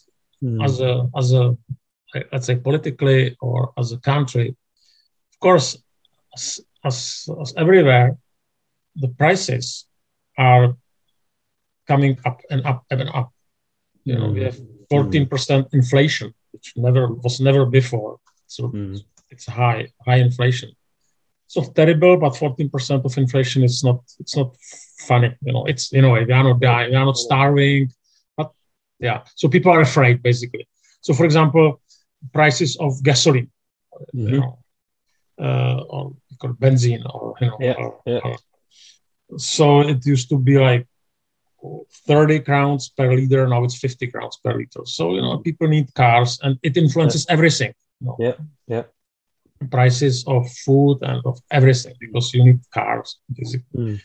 mm. 0.44 0.64
as 0.64 0.80
a 0.80 1.10
as 1.18 1.34
a 1.34 1.58
let's 2.32 2.46
say 2.46 2.56
politically 2.56 3.36
or 3.42 3.74
as 3.78 3.92
a 3.92 3.98
country. 3.98 4.56
Of 5.34 5.40
course, 5.40 5.78
as, 6.36 6.60
as, 6.84 7.28
as 7.42 7.54
everywhere, 7.58 8.18
the 8.96 9.10
prices 9.10 9.86
are 10.38 10.76
coming 11.88 12.18
up 12.26 12.42
and 12.50 12.66
up 12.66 12.86
and 12.92 13.10
up. 13.10 13.32
You 14.04 14.16
know, 14.18 14.30
we 14.30 14.44
have 14.44 14.58
14% 14.92 15.28
mm. 15.28 15.74
inflation, 15.74 16.34
which 16.52 16.74
never 16.76 17.08
was 17.08 17.40
never 17.40 17.66
before. 17.66 18.20
So 18.46 18.70
mm. 18.70 19.00
it's 19.30 19.46
high, 19.46 19.88
high 20.06 20.18
inflation. 20.18 20.72
Not 21.56 21.76
terrible, 21.76 22.18
but 22.18 22.34
14% 22.34 23.06
of 23.06 23.18
inflation 23.18 23.64
is 23.64 23.84
not 23.84 24.02
it's 24.20 24.36
not 24.36 24.56
funny. 25.00 25.36
You 25.42 25.54
know, 25.54 25.66
it's 25.66 25.92
you 25.92 26.02
know, 26.02 26.14
they 26.26 26.34
are 26.34 26.44
not 26.44 26.60
dying, 26.60 26.92
we 26.92 26.96
are 26.96 27.06
not 27.06 27.18
starving. 27.18 27.92
But 28.36 28.52
yeah. 29.00 29.24
So 29.36 29.48
people 29.48 29.72
are 29.72 29.82
afraid 29.82 30.22
basically. 30.22 30.68
So 31.02 31.14
for 31.14 31.26
example, 31.26 31.82
prices 32.34 32.78
of 32.78 33.02
gasoline, 33.04 33.52
mm-hmm. 34.14 34.34
you 34.34 34.40
know, 34.40 34.60
uh, 35.40 35.82
or 35.90 36.16
benzene 36.42 37.06
or 37.14 37.36
you 37.42 37.48
know, 37.48 37.58
yeah, 37.60 37.74
or, 37.74 38.02
yeah. 38.06 38.20
Or, 38.24 38.38
so 39.38 39.82
it 39.82 40.06
used 40.06 40.30
to 40.30 40.38
be 40.38 40.58
like 40.58 40.88
30 42.08 42.40
crowns 42.42 42.90
per 42.90 43.14
liter. 43.14 43.48
Now 43.48 43.64
it's 43.64 43.78
50 43.78 44.08
crowns 44.08 44.40
per 44.44 44.56
liter. 44.56 44.86
So, 44.86 45.16
you 45.16 45.22
know, 45.22 45.38
people 45.40 45.68
need 45.68 45.94
cars 45.94 46.40
and 46.42 46.58
it 46.64 46.78
influences 46.78 47.26
yeah. 47.28 47.34
everything. 47.34 47.74
You 48.00 48.08
know? 48.08 48.16
Yeah. 48.20 48.34
Yeah. 48.68 48.84
Prices 49.72 50.24
of 50.28 50.50
food 50.66 51.00
and 51.02 51.22
of 51.26 51.40
everything 51.52 51.96
because 52.00 52.34
you 52.34 52.44
need 52.44 52.60
cars. 52.74 53.20
Mm. 53.76 54.02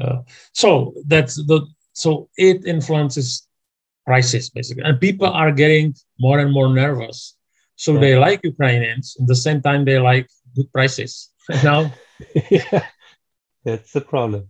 Uh, 0.00 0.20
so 0.52 0.94
that's 1.06 1.34
the, 1.34 1.66
so 1.92 2.28
it 2.36 2.64
influences 2.64 3.46
prices 4.06 4.50
basically. 4.50 4.84
And 4.84 5.00
people 5.00 5.26
are 5.26 5.52
getting 5.52 5.94
more 6.18 6.38
and 6.38 6.52
more 6.52 6.68
nervous. 6.68 7.36
So 7.76 7.98
they 7.98 8.16
like 8.16 8.40
Ukrainians. 8.44 9.16
At 9.20 9.26
the 9.26 9.34
same 9.34 9.60
time, 9.60 9.84
they 9.84 9.98
like 9.98 10.28
good 10.54 10.72
prices. 10.72 11.30
now, 11.64 11.92
yeah, 12.50 12.86
that's 13.64 13.92
the 13.92 14.00
problem. 14.00 14.48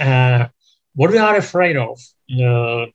Uh, 0.00 0.48
what 0.94 1.10
we 1.10 1.18
are 1.18 1.36
afraid 1.36 1.76
of 1.76 1.98
uh, 2.32 2.86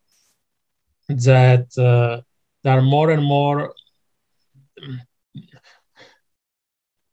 that 1.10 1.68
uh, 1.78 2.22
there 2.64 2.78
are 2.78 2.82
more 2.82 3.12
and 3.12 3.24
more 3.24 3.74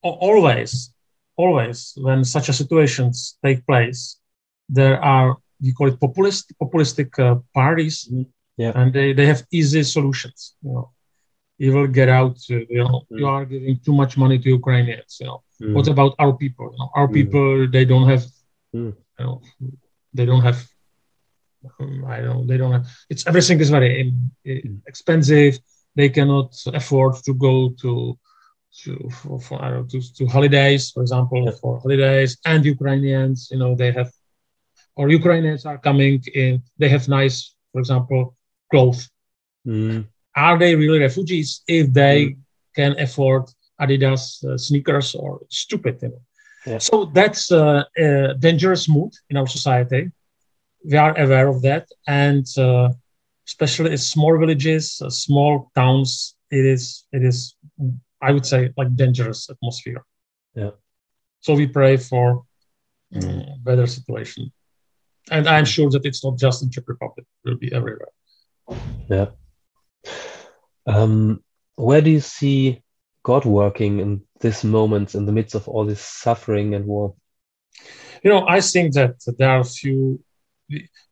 always 0.09 0.93
always 1.37 1.95
when 1.97 2.25
such 2.25 2.49
a 2.49 2.53
situations 2.53 3.39
take 3.45 3.67
place 3.67 4.21
there 4.69 5.03
are 5.03 5.37
we 5.61 5.73
call 5.73 5.89
it 5.89 5.99
populist 6.01 6.53
populistic 6.63 7.19
uh, 7.19 7.37
parties 7.55 8.09
mm-hmm. 8.09 8.23
yeah. 8.57 8.73
and 8.75 8.93
they, 8.93 9.13
they 9.13 9.27
have 9.27 9.43
easy 9.51 9.83
solutions 9.83 10.55
you 10.63 10.73
know 10.73 10.91
you 11.59 11.73
will 11.73 11.87
get 11.87 12.09
out 12.09 12.37
uh, 12.51 12.57
you 12.69 12.79
know 12.83 13.03
mm. 13.11 13.19
you 13.19 13.27
are 13.27 13.45
giving 13.45 13.79
too 13.85 13.95
much 13.95 14.17
money 14.17 14.39
to 14.39 14.49
ukrainians 14.49 15.19
you 15.21 15.27
know 15.27 15.43
mm. 15.63 15.73
what 15.75 15.89
about 15.89 16.15
our 16.19 16.33
people 16.33 16.69
you 16.73 16.79
know, 16.79 16.91
our 16.95 17.09
people 17.09 17.67
they 17.69 17.85
don't 17.85 18.09
have 18.09 18.25
mm. 18.75 18.93
you 19.19 19.25
know 19.25 19.41
they 20.13 20.27
don't 20.27 20.43
have 20.43 20.59
um, 21.81 22.05
I 22.07 22.21
don't. 22.21 22.47
They 22.47 22.57
don't 22.57 22.73
have. 22.73 22.87
It's 23.09 23.27
everything 23.27 23.61
is 23.61 23.71
very 23.71 24.13
um, 24.47 24.83
expensive. 24.87 25.59
They 25.97 26.09
cannot 26.09 26.55
afford 26.67 27.17
to 27.25 27.35
go 27.35 27.71
to 27.83 28.19
to 28.83 29.09
for, 29.11 29.41
for 29.41 29.63
I 29.63 29.71
don't 29.71 29.93
know, 29.93 30.01
to, 30.01 30.15
to 30.15 30.27
holidays, 30.27 30.91
for 30.91 31.03
example, 31.03 31.45
yeah. 31.45 31.53
for 31.61 31.81
holidays. 31.81 32.37
And 32.45 32.65
Ukrainians, 32.65 33.49
you 33.51 33.59
know, 33.59 33.75
they 33.75 33.93
have 33.93 34.11
or 34.97 35.09
Ukrainians 35.09 35.67
are 35.67 35.79
coming 35.79 36.23
in. 36.35 36.63
They 36.79 36.89
have 36.89 37.09
nice, 37.09 37.55
for 37.73 37.81
example, 37.81 38.37
clothes. 38.71 39.11
Mm. 39.67 40.07
Are 40.37 40.59
they 40.59 40.75
really 40.75 41.01
refugees 41.01 41.63
if 41.67 41.93
they 41.93 42.27
mm. 42.27 42.37
can 42.77 42.99
afford 42.99 43.45
Adidas 43.81 44.45
uh, 44.45 44.57
sneakers 44.57 45.15
or 45.15 45.41
stupid? 45.49 45.99
You 46.03 46.09
know? 46.09 46.23
Yeah. 46.67 46.79
So 46.79 47.07
that's 47.07 47.53
uh, 47.53 47.85
a 47.97 48.35
dangerous 48.39 48.89
mood 48.89 49.13
in 49.31 49.37
our 49.37 49.47
society 49.47 50.11
we 50.85 50.97
are 50.97 51.19
aware 51.19 51.49
of 51.49 51.63
that, 51.63 51.89
and 52.07 52.47
uh, 52.59 52.91
especially 53.47 53.93
in 53.93 53.99
small 53.99 54.39
villages, 54.39 55.01
uh, 55.03 55.11
small 55.11 55.71
towns, 55.75 56.37
it 56.51 56.65
is 56.65 57.07
it 57.13 57.25
is 57.25 57.57
I 58.29 58.33
would 58.33 58.47
say 58.47 58.71
like 58.77 58.97
dangerous 58.97 59.51
atmosphere. 59.51 60.03
Yeah. 60.55 60.75
So 61.41 61.55
we 61.55 61.67
pray 61.67 61.97
for 61.97 62.45
um, 63.15 63.45
better 63.63 63.87
situation, 63.87 64.53
and 65.31 65.47
I'm 65.47 65.67
sure 65.67 65.91
that 65.91 66.07
it's 66.07 66.25
not 66.25 66.39
just 66.39 66.63
in 66.63 66.71
Czech 66.71 66.89
Republic; 66.89 67.27
it 67.45 67.49
will 67.49 67.59
be 67.59 67.73
everywhere. 67.73 68.13
Yeah. 69.09 69.29
Um, 70.87 71.43
where 71.77 72.01
do 72.01 72.11
you 72.11 72.21
see 72.21 72.83
God 73.23 73.45
working 73.45 74.01
in 74.01 74.23
this 74.41 74.65
moment, 74.65 75.15
in 75.15 75.27
the 75.27 75.33
midst 75.33 75.55
of 75.55 75.69
all 75.69 75.85
this 75.85 76.01
suffering 76.01 76.75
and 76.75 76.87
war? 76.87 77.15
You 78.23 78.31
know, 78.31 78.47
I 78.49 78.61
think 78.61 78.95
that 78.95 79.17
there 79.39 79.51
are 79.51 79.61
a 79.61 79.65
few 79.65 80.23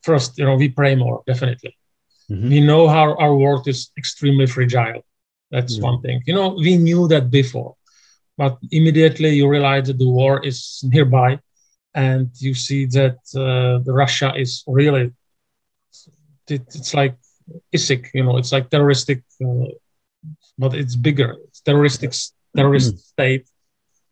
first, 0.03 0.39
you 0.39 0.45
know, 0.45 0.57
we 0.57 0.69
pray 0.69 0.95
more, 0.95 1.23
definitely. 1.27 1.77
Mm-hmm. 2.31 2.49
We 2.49 2.61
know 2.61 2.89
how 2.89 3.15
our 3.17 3.35
world 3.35 3.69
is 3.69 3.91
extremely 3.99 4.47
fragile. 4.47 5.05
That's 5.53 5.75
mm-hmm. 5.75 5.85
one 5.85 6.01
thing. 6.01 6.23
You 6.27 6.35
know, 6.35 6.49
we 6.57 6.77
knew 6.77 7.07
that 7.09 7.31
before, 7.31 7.77
but 8.37 8.59
immediately 8.71 9.37
you 9.37 9.47
realize 9.47 9.87
that 9.89 9.99
the 9.99 10.09
war 10.09 10.45
is 10.45 10.81
nearby, 10.83 11.39
and 11.95 12.31
you 12.39 12.55
see 12.55 12.87
that 12.87 13.19
uh, 13.37 13.85
the 13.85 13.93
Russia 13.93 14.33
is 14.35 14.65
really, 14.67 15.13
it, 16.49 16.63
it's 16.75 16.95
like 16.95 17.17
ISIS, 17.75 18.01
you 18.15 18.25
know, 18.25 18.39
it's 18.39 18.51
like 18.51 18.71
terroristic, 18.71 19.23
uh, 19.45 19.69
but 20.57 20.73
it's 20.75 20.97
bigger. 20.97 21.37
It's 21.49 21.61
terroristic, 21.61 22.13
terrorist 22.57 22.95
mm-hmm. 22.95 23.13
state, 23.13 23.47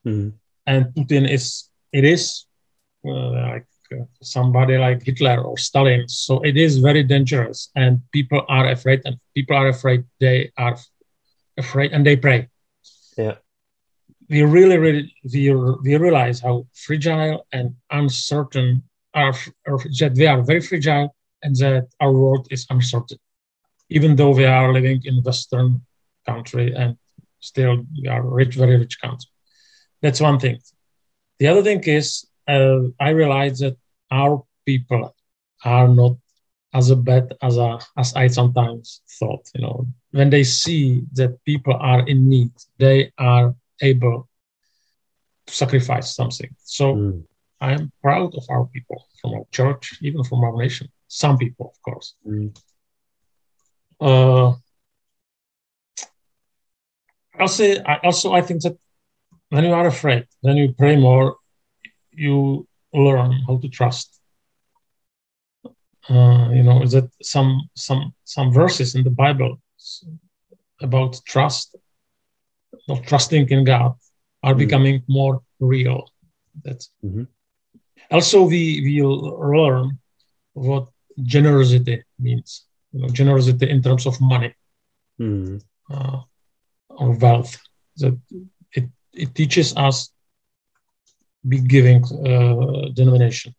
mm-hmm. 0.07 0.37
and 0.67 0.85
Putin 0.95 1.25
is, 1.29 1.71
it 1.91 2.05
is 2.05 2.45
uh, 3.09 3.31
like 3.53 3.67
somebody 4.23 4.77
like 4.77 5.03
Hitler 5.03 5.43
or 5.43 5.57
Stalin. 5.57 6.07
So 6.07 6.41
it 6.43 6.57
is 6.57 6.79
very 6.79 7.03
dangerous, 7.03 7.71
and 7.75 8.03
people 8.13 8.45
are 8.49 8.69
afraid, 8.69 9.01
and 9.07 9.17
people 9.35 9.57
are 9.57 9.69
afraid. 9.69 10.05
They 10.21 10.53
are 10.59 10.77
afraid, 11.65 11.93
and 11.93 12.05
they 12.05 12.17
pray. 12.17 12.49
Yeah, 13.17 13.37
we 14.31 14.43
really, 14.43 14.79
really, 14.79 15.15
we, 15.33 15.53
we 15.83 15.97
realize 15.97 16.41
how 16.41 16.67
fragile 16.73 17.47
and 17.53 17.75
uncertain 17.91 18.83
are, 19.13 19.35
that 19.67 20.13
we 20.17 20.27
are 20.27 20.43
very 20.43 20.61
fragile, 20.61 21.15
and 21.43 21.57
that 21.57 21.89
our 22.01 22.13
world 22.13 22.47
is 22.51 22.67
uncertain. 22.71 23.19
Even 23.89 24.15
though 24.15 24.31
we 24.31 24.45
are 24.45 24.73
living 24.73 25.01
in 25.05 25.23
Western 25.23 25.83
country 26.25 26.73
and 26.75 26.97
still 27.41 27.85
we 28.01 28.07
are 28.09 28.23
rich, 28.23 28.55
very 28.55 28.77
rich 28.77 29.01
country. 29.01 29.31
That's 30.03 30.21
one 30.21 30.39
thing. 30.39 30.59
The 31.41 31.49
other 31.49 31.63
thing 31.63 31.83
is 31.85 32.25
uh, 32.47 32.83
I 33.01 33.11
realize 33.11 33.59
that 33.61 33.77
our 34.11 34.45
people 34.65 35.15
are 35.65 35.89
not 35.89 36.17
as 36.73 36.95
bad 36.95 37.35
as 37.43 37.57
a, 37.57 37.79
as 37.97 38.15
I 38.15 38.29
sometimes 38.29 39.03
thought. 39.19 39.45
You 39.55 39.63
know, 39.63 39.87
when 40.13 40.31
they 40.31 40.45
see 40.45 41.05
that 41.13 41.43
people 41.45 41.75
are 41.75 42.07
in 42.07 42.29
need, 42.29 42.51
they 42.79 43.13
are 43.19 43.55
able 43.81 44.29
to 45.47 45.55
sacrifice 45.55 46.15
something. 46.15 46.51
So 46.65 46.95
mm. 46.95 47.25
I 47.61 47.73
am 47.73 47.93
proud 48.03 48.35
of 48.35 48.45
our 48.49 48.67
people 48.67 49.07
from 49.21 49.35
our 49.35 49.45
church, 49.53 49.99
even 50.03 50.25
from 50.25 50.43
our 50.45 50.57
nation. 50.57 50.89
Some 51.09 51.39
people, 51.39 51.73
of 51.75 51.83
course. 51.83 52.15
Mm. 52.27 52.57
Uh, 54.01 54.55
also, 57.39 57.65
I, 57.85 58.01
also, 58.03 58.33
I 58.33 58.43
think 58.43 58.63
that 58.63 58.77
when 59.51 59.65
you 59.65 59.73
are 59.73 59.87
afraid, 59.87 60.27
when 60.41 60.57
you 60.57 60.75
pray 60.77 60.97
more, 60.97 61.37
you 62.13 62.67
learn 62.93 63.33
how 63.47 63.59
to 63.59 63.69
trust. 63.69 64.21
Uh, 66.09 66.49
you 66.53 66.63
know, 66.63 66.83
is 66.83 66.93
that 66.93 67.09
some 67.23 67.69
some 67.77 68.13
some 68.25 68.53
verses 68.53 68.95
in 68.95 69.05
the 69.05 69.11
Bible 69.11 69.61
about 70.81 71.21
trust, 71.27 71.77
not 72.89 73.05
trusting 73.05 73.49
in 73.51 73.65
God, 73.65 73.95
are 74.43 74.55
mm. 74.55 74.59
becoming 74.59 75.03
more 75.09 75.43
real. 75.59 76.09
That's 76.65 76.91
mm-hmm. 77.05 77.25
also 78.11 78.45
we 78.45 79.01
will 79.01 79.19
learn 79.55 79.99
what 80.55 80.89
generosity 81.23 82.03
means. 82.19 82.67
You 82.93 83.03
know, 83.03 83.09
generosity 83.09 83.71
in 83.71 83.83
terms 83.83 84.07
of 84.07 84.21
money 84.21 84.55
mm. 85.21 85.63
uh, 85.91 86.21
or 86.89 87.11
wealth. 87.13 87.57
That 87.97 88.19
it 88.73 88.87
it 89.13 89.35
teaches 89.35 89.77
us 89.77 90.11
be 91.47 91.61
giving 91.61 92.03
uh, 92.05 92.89
denomination. 92.95 93.55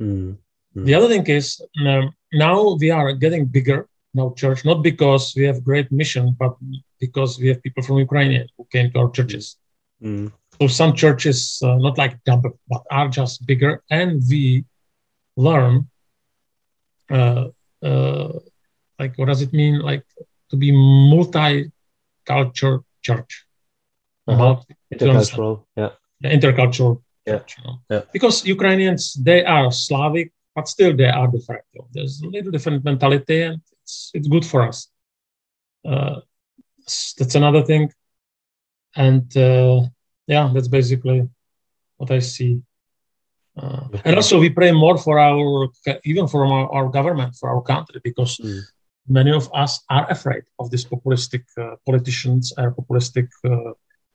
Mm. 0.00 0.36
The 0.74 0.94
other 0.94 1.08
thing 1.08 1.26
is 1.26 1.60
um, 1.84 2.12
now 2.32 2.76
we 2.78 2.90
are 2.90 3.12
getting 3.12 3.46
bigger 3.46 3.88
now 4.14 4.32
church 4.36 4.64
not 4.64 4.82
because 4.82 5.34
we 5.36 5.44
have 5.44 5.64
great 5.64 5.90
mission 5.92 6.34
but 6.38 6.56
because 7.00 7.38
we 7.38 7.48
have 7.48 7.62
people 7.62 7.82
from 7.82 7.98
ukraine 7.98 8.46
who 8.56 8.66
came 8.72 8.90
to 8.90 8.98
our 9.00 9.10
churches 9.10 9.56
mm. 10.02 10.32
So 10.60 10.66
some 10.66 10.92
churches, 10.94 11.60
uh, 11.62 11.76
not 11.76 11.96
like 11.98 12.24
double, 12.24 12.58
but 12.68 12.82
are 12.90 13.08
just 13.08 13.46
bigger, 13.46 13.80
and 13.90 14.20
we 14.28 14.64
learn, 15.36 15.88
uh, 17.10 17.50
uh, 17.80 18.32
like 18.98 19.16
what 19.16 19.26
does 19.26 19.40
it 19.40 19.52
mean, 19.52 19.78
like 19.78 20.02
to 20.50 20.56
be 20.56 20.72
multi-cultural 20.72 22.84
church. 23.02 23.46
Uh-huh. 24.26 24.56
Intercultural, 24.92 25.64
yeah. 25.76 25.90
The 26.20 26.30
intercultural 26.30 27.02
yeah. 27.24 27.38
church, 27.38 27.58
you 27.58 27.64
know? 27.64 27.78
yeah. 27.88 28.00
Because 28.12 28.44
Ukrainians, 28.44 29.14
they 29.14 29.44
are 29.44 29.70
Slavic, 29.70 30.32
but 30.56 30.66
still 30.66 30.96
they 30.96 31.08
are 31.08 31.28
different. 31.28 31.62
There's 31.92 32.20
a 32.20 32.26
little 32.26 32.50
different 32.50 32.84
mentality, 32.84 33.42
and 33.42 33.60
it's 33.88 34.10
it's 34.14 34.28
good 34.28 34.44
for 34.44 34.60
us. 34.68 34.78
Uh, 35.84 36.20
that's 37.18 37.34
another 37.34 37.62
thing, 37.70 37.90
and 38.94 39.24
uh, 39.36 39.80
yeah, 40.26 40.50
that's 40.52 40.68
basically 40.68 41.28
what 41.96 42.10
I 42.10 42.20
see. 42.20 42.60
Uh, 43.56 43.88
and 44.04 44.14
also, 44.16 44.38
we 44.38 44.50
pray 44.50 44.72
more 44.72 44.96
for 44.96 45.18
our, 45.18 45.68
even 46.04 46.28
for 46.28 46.46
our, 46.46 46.70
our 46.76 46.88
government, 46.88 47.34
for 47.34 47.48
our 47.48 47.62
country, 47.62 48.00
because 48.04 48.36
mm. 48.36 48.60
many 49.08 49.32
of 49.32 49.50
us 49.52 49.80
are 49.90 50.06
afraid 50.10 50.44
of 50.60 50.70
these 50.70 50.84
populistic 50.84 51.44
uh, 51.56 51.74
politicians 51.84 52.52
and 52.56 52.72
populistic 52.76 53.28
uh, 53.44 53.72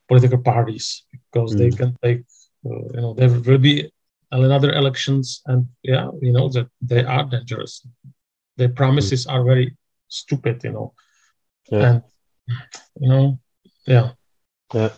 political 0.07 0.39
parties 0.39 1.03
because 1.25 1.53
mm. 1.53 1.57
they 1.57 1.71
can 1.71 1.97
take, 2.01 2.21
uh, 2.65 2.83
you 2.95 3.01
know, 3.01 3.13
there 3.13 3.29
will 3.29 3.57
be 3.57 3.91
another 4.31 4.71
elections, 4.73 5.41
and 5.47 5.67
yeah, 5.83 6.07
we 6.21 6.31
know 6.31 6.47
that 6.49 6.67
they 6.81 7.03
are 7.03 7.25
dangerous. 7.25 7.85
Their 8.57 8.69
promises 8.69 9.25
mm. 9.25 9.31
are 9.31 9.43
very 9.43 9.77
stupid, 10.07 10.63
you 10.63 10.71
know, 10.71 10.93
yeah. 11.71 11.89
and 11.89 12.03
you 12.99 13.09
know, 13.09 13.39
yeah. 13.85 14.11
Yeah. 14.73 14.89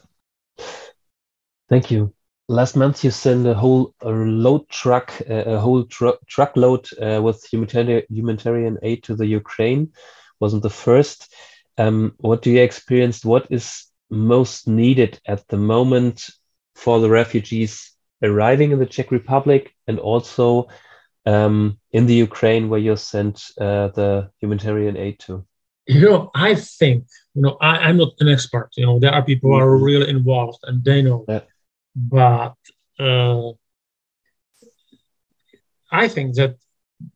Thank 1.70 1.92
you. 1.92 2.14
Last 2.48 2.76
month, 2.76 3.04
you 3.04 3.10
sent 3.10 3.48
a 3.48 3.56
whole 3.56 3.94
a 4.02 4.10
load 4.10 4.70
truck, 4.70 5.12
uh, 5.28 5.34
a 5.34 5.60
whole 5.60 5.84
tr- 5.86 6.22
truckload 6.28 6.88
uh, 7.02 7.20
with 7.22 7.44
humanitarian, 7.44 8.04
humanitarian 8.10 8.78
aid 8.84 9.04
to 9.04 9.16
the 9.16 9.26
Ukraine. 9.26 9.92
Wasn't 10.40 10.62
the 10.62 10.70
first. 10.70 11.34
Um, 11.78 12.14
what 12.18 12.44
do 12.44 12.52
you 12.52 12.62
experience? 12.62 13.26
What 13.26 13.48
is 13.50 13.88
most 14.12 14.68
needed 14.68 15.20
at 15.26 15.48
the 15.48 15.58
moment 15.58 16.30
for 16.76 17.00
the 17.00 17.10
refugees 17.10 17.92
arriving 18.22 18.72
in 18.72 18.80
the 18.80 18.86
Czech 18.86 19.12
Republic 19.12 19.74
and 19.88 20.00
also 20.00 20.68
um, 21.26 21.80
in 21.92 22.06
the 22.06 22.14
Ukraine, 22.14 22.70
where 22.70 22.80
you 22.80 22.96
sent 22.96 23.52
uh, 23.60 23.90
the 23.90 24.30
humanitarian 24.40 24.98
aid 24.98 25.20
to? 25.22 25.46
You 25.88 26.02
know, 26.02 26.32
I 26.34 26.56
think 26.56 27.06
you 27.36 27.42
know 27.44 27.58
I, 27.62 27.90
am 27.90 27.98
not 27.98 28.14
an 28.20 28.30
expert. 28.30 28.70
You 28.76 28.86
know, 28.86 29.00
there 29.00 29.14
are 29.14 29.24
people 29.24 29.52
who 29.52 29.58
are 29.58 29.76
mm-hmm. 29.76 29.84
really 29.84 30.10
involved 30.10 30.60
and 30.64 30.84
they 30.84 31.02
know. 31.02 31.26
Yeah 31.28 31.42
but 31.96 32.56
uh, 33.00 33.52
I 35.92 36.08
think 36.08 36.36
that 36.36 36.58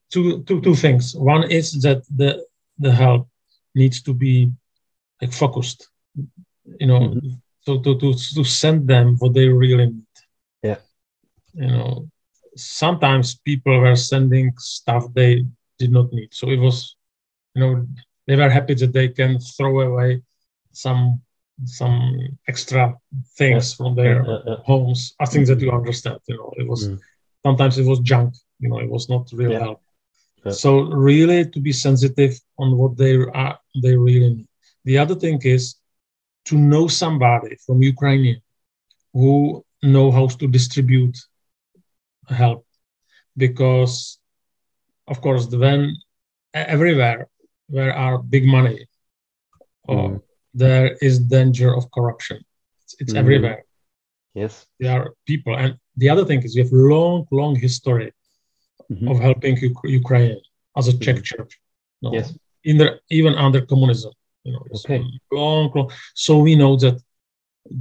two, 0.10 0.44
two, 0.44 0.62
two 0.62 0.76
things. 0.76 1.16
One 1.16 1.52
is 1.52 1.82
that 1.82 2.04
the 2.16 2.46
the 2.78 2.92
help 2.92 3.28
needs 3.76 4.02
to 4.04 4.14
be 4.14 4.52
like 5.22 5.34
focused, 5.34 5.90
you 6.80 6.88
know, 6.88 7.00
mm-hmm. 7.00 7.30
so 7.62 7.80
to, 7.80 8.00
to 8.00 8.14
to 8.14 8.44
send 8.44 8.88
them 8.88 9.18
what 9.20 9.34
they 9.34 9.50
really 9.50 9.88
need. 9.88 10.06
Yeah, 10.64 10.78
you 11.54 11.68
know, 11.68 12.10
sometimes 12.60 13.36
people 13.36 13.80
were 13.80 13.96
sending 13.96 14.54
stuff 14.58 15.06
they 15.14 15.46
did 15.78 15.92
not 15.92 16.12
need, 16.12 16.34
so 16.34 16.50
it 16.50 16.58
was, 16.58 16.96
you 17.56 17.62
know, 17.62 17.88
they 18.28 18.36
were 18.36 18.50
happy 18.50 18.76
that 18.76 18.94
they 18.94 19.10
can 19.10 19.40
throw 19.40 19.82
away 19.82 20.22
some 20.72 21.22
some 21.66 22.18
extra 22.48 22.96
things 23.38 23.74
from 23.74 23.96
their 23.96 24.24
homes 24.66 25.14
I 25.20 25.26
think 25.26 25.48
that 25.48 25.60
you 25.60 25.72
understand 25.72 26.20
you 26.28 26.38
know. 26.38 26.54
It 26.58 26.68
was 26.68 26.88
mm. 26.88 27.00
sometimes 27.46 27.78
it 27.78 27.86
was 27.86 28.00
junk 28.00 28.34
you 28.60 28.70
know 28.70 28.80
it 28.80 28.90
was 28.90 29.10
not 29.10 29.30
real 29.34 29.52
yeah. 29.52 29.60
help. 29.60 29.82
Yeah. 30.46 30.52
so 30.52 30.70
really 31.10 31.46
to 31.54 31.60
be 31.60 31.74
sensitive 31.74 32.40
on 32.58 32.78
what 32.78 32.96
they 32.98 33.16
are 33.16 33.60
they 33.82 33.96
really 33.96 34.30
need. 34.36 34.48
The 34.86 34.98
other 34.98 35.16
thing 35.16 35.40
is 35.44 35.76
to 36.46 36.56
know 36.56 36.88
somebody 36.88 37.58
from 37.66 37.82
ukrainian 37.82 38.42
who 39.14 39.66
know 39.84 40.12
how 40.12 40.28
to 40.28 40.48
distribute 40.48 41.18
help 42.30 42.66
because 43.38 44.20
of 45.08 45.22
course 45.22 45.48
when 45.48 45.96
everywhere 46.54 47.28
where 47.68 47.94
are 47.94 48.18
big 48.18 48.46
money 48.46 48.88
mm 49.88 50.22
there 50.54 50.98
is 51.02 51.20
danger 51.20 51.76
of 51.76 51.92
corruption. 51.92 52.44
It's, 52.84 52.96
it's 53.00 53.12
mm-hmm. 53.12 53.20
everywhere. 53.20 53.64
Yes. 54.34 54.66
There 54.80 55.02
are 55.02 55.14
people. 55.26 55.56
And 55.56 55.78
the 55.98 56.10
other 56.10 56.26
thing 56.26 56.44
is 56.44 56.56
we 56.56 56.62
have 56.62 56.72
long, 56.72 57.28
long 57.32 57.56
history 57.56 58.12
mm-hmm. 58.92 59.08
of 59.08 59.20
helping 59.20 59.58
U- 59.58 59.76
Ukraine 59.84 60.40
as 60.78 60.88
a 60.88 60.98
Czech 60.98 61.18
mm-hmm. 61.18 61.24
church. 61.24 61.60
No? 62.02 62.14
Yes. 62.14 62.34
In 62.64 62.78
the, 62.78 63.00
even 63.10 63.36
under 63.36 63.62
communism. 63.66 64.14
You 64.44 64.54
know, 64.54 64.64
okay. 64.76 65.04
long, 65.32 65.72
long. 65.76 65.92
So 66.16 66.38
we 66.40 66.56
know 66.56 66.76
that 66.78 67.02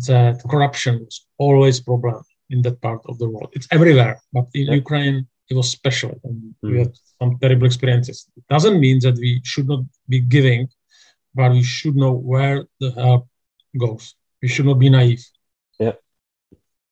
that 0.07 0.43
corruption 0.51 1.07
is 1.09 1.27
always 1.39 1.81
problem 1.81 2.23
in 2.51 2.63
that 2.63 2.81
part 2.81 3.03
of 3.09 3.19
the 3.19 3.29
world. 3.29 3.51
It's 3.53 3.69
everywhere, 3.71 4.21
but 4.33 4.47
in 4.55 4.67
yeah. 4.67 4.75
Ukraine 4.75 5.27
it 5.51 5.55
was 5.55 5.71
special, 5.71 6.13
and 6.25 6.55
mm. 6.63 6.71
we 6.71 6.79
had 6.79 6.93
some 7.19 7.39
terrible 7.41 7.67
experiences. 7.67 8.27
It 8.37 8.47
doesn't 8.51 8.79
mean 8.79 8.99
that 9.01 9.17
we 9.17 9.41
should 9.45 9.67
not 9.67 9.81
be 10.07 10.21
giving 10.21 10.69
but 11.39 11.53
we 11.53 11.63
should 11.63 11.97
know 11.97 12.13
where 12.13 12.65
the 12.81 12.91
help 12.93 13.29
goes. 13.79 14.15
We 14.43 14.49
should 14.49 14.67
not 14.67 14.79
be 14.79 14.91
naive. 14.91 15.25
Yeah. 15.79 15.93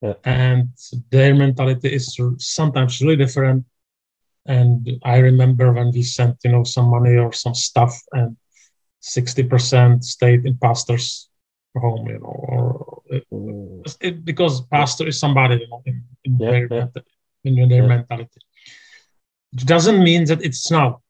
yeah. 0.00 0.14
And 0.24 0.68
their 1.10 1.34
mentality 1.34 1.92
is 1.92 2.16
sometimes 2.38 3.00
really 3.00 3.16
different. 3.16 3.64
And 4.46 4.88
I 5.02 5.18
remember 5.18 5.72
when 5.72 5.90
we 5.90 6.02
sent, 6.04 6.36
you 6.44 6.52
know, 6.52 6.62
some 6.62 6.88
money 6.90 7.16
or 7.16 7.32
some 7.32 7.54
stuff, 7.54 7.92
and 8.12 8.36
60% 9.02 10.04
stayed 10.04 10.46
in 10.46 10.56
pastors' 10.58 11.28
home, 11.76 12.06
you 12.06 12.20
know, 12.20 12.36
or 12.54 12.95
mm. 13.32 13.96
it, 14.00 14.24
because 14.24 14.66
pastor 14.66 15.06
is 15.06 15.18
somebody, 15.18 15.56
you 15.56 15.68
know, 15.68 15.82
in, 15.86 16.02
in 16.24 16.38
yeah, 16.38 16.50
their, 16.50 16.68
yeah. 16.70 17.02
in 17.44 17.68
their 17.68 17.86
mentality. 17.86 18.40
It 19.52 19.66
doesn't 19.66 20.02
mean 20.02 20.24
that 20.26 20.42
it's 20.42 20.70
now 20.70 21.00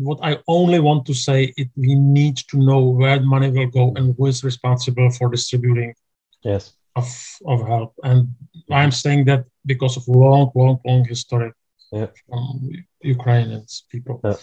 what 0.00 0.18
I 0.22 0.38
only 0.48 0.80
want 0.80 1.06
to 1.06 1.14
say 1.14 1.52
is 1.56 1.66
we 1.76 1.94
need 1.94 2.36
to 2.50 2.56
know 2.56 2.80
where 2.80 3.20
money 3.20 3.50
will 3.50 3.66
go 3.66 3.92
and 3.96 4.14
who 4.16 4.26
is 4.26 4.42
responsible 4.42 5.10
for 5.10 5.28
distributing 5.28 5.94
yes. 6.42 6.72
of, 6.96 7.06
of 7.46 7.66
help. 7.66 7.94
And 8.02 8.28
I'm 8.70 8.90
saying 8.90 9.26
that 9.26 9.44
because 9.66 9.96
of 9.96 10.08
long, 10.08 10.50
long, 10.54 10.80
long 10.86 11.04
history 11.04 11.52
yeah. 11.92 12.06
from 12.26 12.70
Ukrainians, 13.02 13.84
people, 13.90 14.20
yeah. 14.24 14.36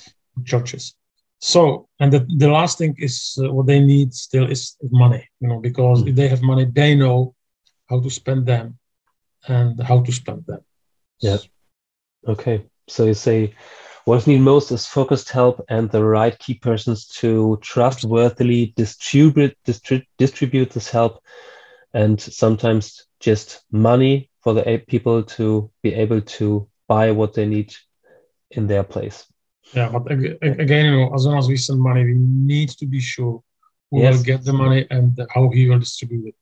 churches. 0.46 0.96
So, 1.40 1.88
and 2.00 2.12
the, 2.12 2.26
the 2.38 2.50
last 2.50 2.78
thing 2.78 2.96
is 2.98 3.38
uh, 3.42 3.52
what 3.54 3.68
they 3.68 3.80
need 3.80 4.14
still 4.14 4.50
is 4.50 4.76
money, 4.92 5.28
you 5.40 5.48
know, 5.48 5.60
because 5.60 6.04
mm. 6.04 6.10
if 6.10 6.16
they 6.16 6.28
have 6.28 6.42
money, 6.42 6.66
they 6.66 6.96
know 6.96 7.36
how 7.90 8.00
to 8.00 8.10
spend 8.10 8.46
them 8.46 8.78
and 9.48 9.82
how 9.82 10.02
to 10.02 10.12
spend 10.12 10.46
them. 10.48 10.62
Yeah. 11.20 11.38
Okay. 12.28 12.66
So 12.88 13.06
you 13.06 13.14
say 13.14 13.54
what 14.06 14.20
is 14.20 14.28
needed 14.28 14.42
most 14.42 14.72
is 14.72 14.88
focused 14.88 15.30
help 15.30 15.64
and 15.70 15.90
the 15.90 16.04
right 16.04 16.38
key 16.40 16.54
persons 16.54 17.08
to 17.20 17.60
trustworthily 17.62 18.74
distribute 18.76 19.58
distri- 19.66 20.06
distribute 20.18 20.70
this 20.70 20.90
help, 20.90 21.22
and 21.94 22.20
sometimes 22.20 23.06
just 23.20 23.64
money 23.72 24.30
for 24.42 24.54
the 24.54 24.82
people 24.88 25.24
to 25.24 25.70
be 25.84 25.94
able 25.94 26.22
to 26.22 26.70
buy 26.88 27.12
what 27.12 27.34
they 27.34 27.46
need 27.46 27.76
in 28.52 28.68
their 28.68 28.84
place. 28.84 29.26
Yeah, 29.74 29.90
but 29.90 30.12
again, 30.12 30.86
you 30.86 30.92
know, 30.92 31.14
as 31.14 31.26
long 31.26 31.38
as 31.38 31.48
we 31.48 31.58
send 31.58 31.80
money, 31.80 32.04
we 32.06 32.14
need 32.16 32.70
to 32.70 32.86
be 32.86 33.00
sure 33.00 33.44
who 33.92 34.02
yes. 34.02 34.18
will 34.18 34.24
get 34.24 34.44
the 34.44 34.54
money 34.54 34.88
and 34.90 35.20
how 35.34 35.50
he 35.50 35.70
will 35.70 35.80
distribute 35.80 36.28
it. 36.28 36.36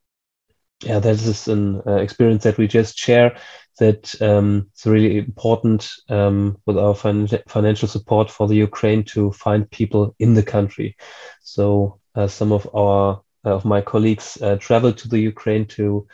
Yeah, 0.83 0.99
that 0.99 1.13
is 1.13 1.47
an 1.47 1.81
uh, 1.87 1.95
experience 1.95 2.43
that 2.43 2.57
we 2.57 2.67
just 2.67 2.97
share. 2.97 3.37
That 3.79 4.21
um, 4.21 4.67
it's 4.71 4.85
really 4.85 5.17
important 5.17 5.89
um, 6.09 6.57
with 6.65 6.77
our 6.77 6.95
fin- 6.95 7.27
financial 7.47 7.87
support 7.87 8.29
for 8.31 8.47
the 8.47 8.55
Ukraine 8.55 9.03
to 9.05 9.31
find 9.31 9.69
people 9.69 10.15
in 10.19 10.33
the 10.33 10.43
country. 10.43 10.95
So 11.41 11.99
uh, 12.15 12.27
some 12.27 12.51
of 12.51 12.69
our 12.73 13.21
of 13.43 13.63
my 13.63 13.81
colleagues 13.81 14.41
uh, 14.41 14.55
traveled 14.57 14.97
to 14.97 15.07
the 15.07 15.19
Ukraine 15.19 15.65
to 15.67 16.07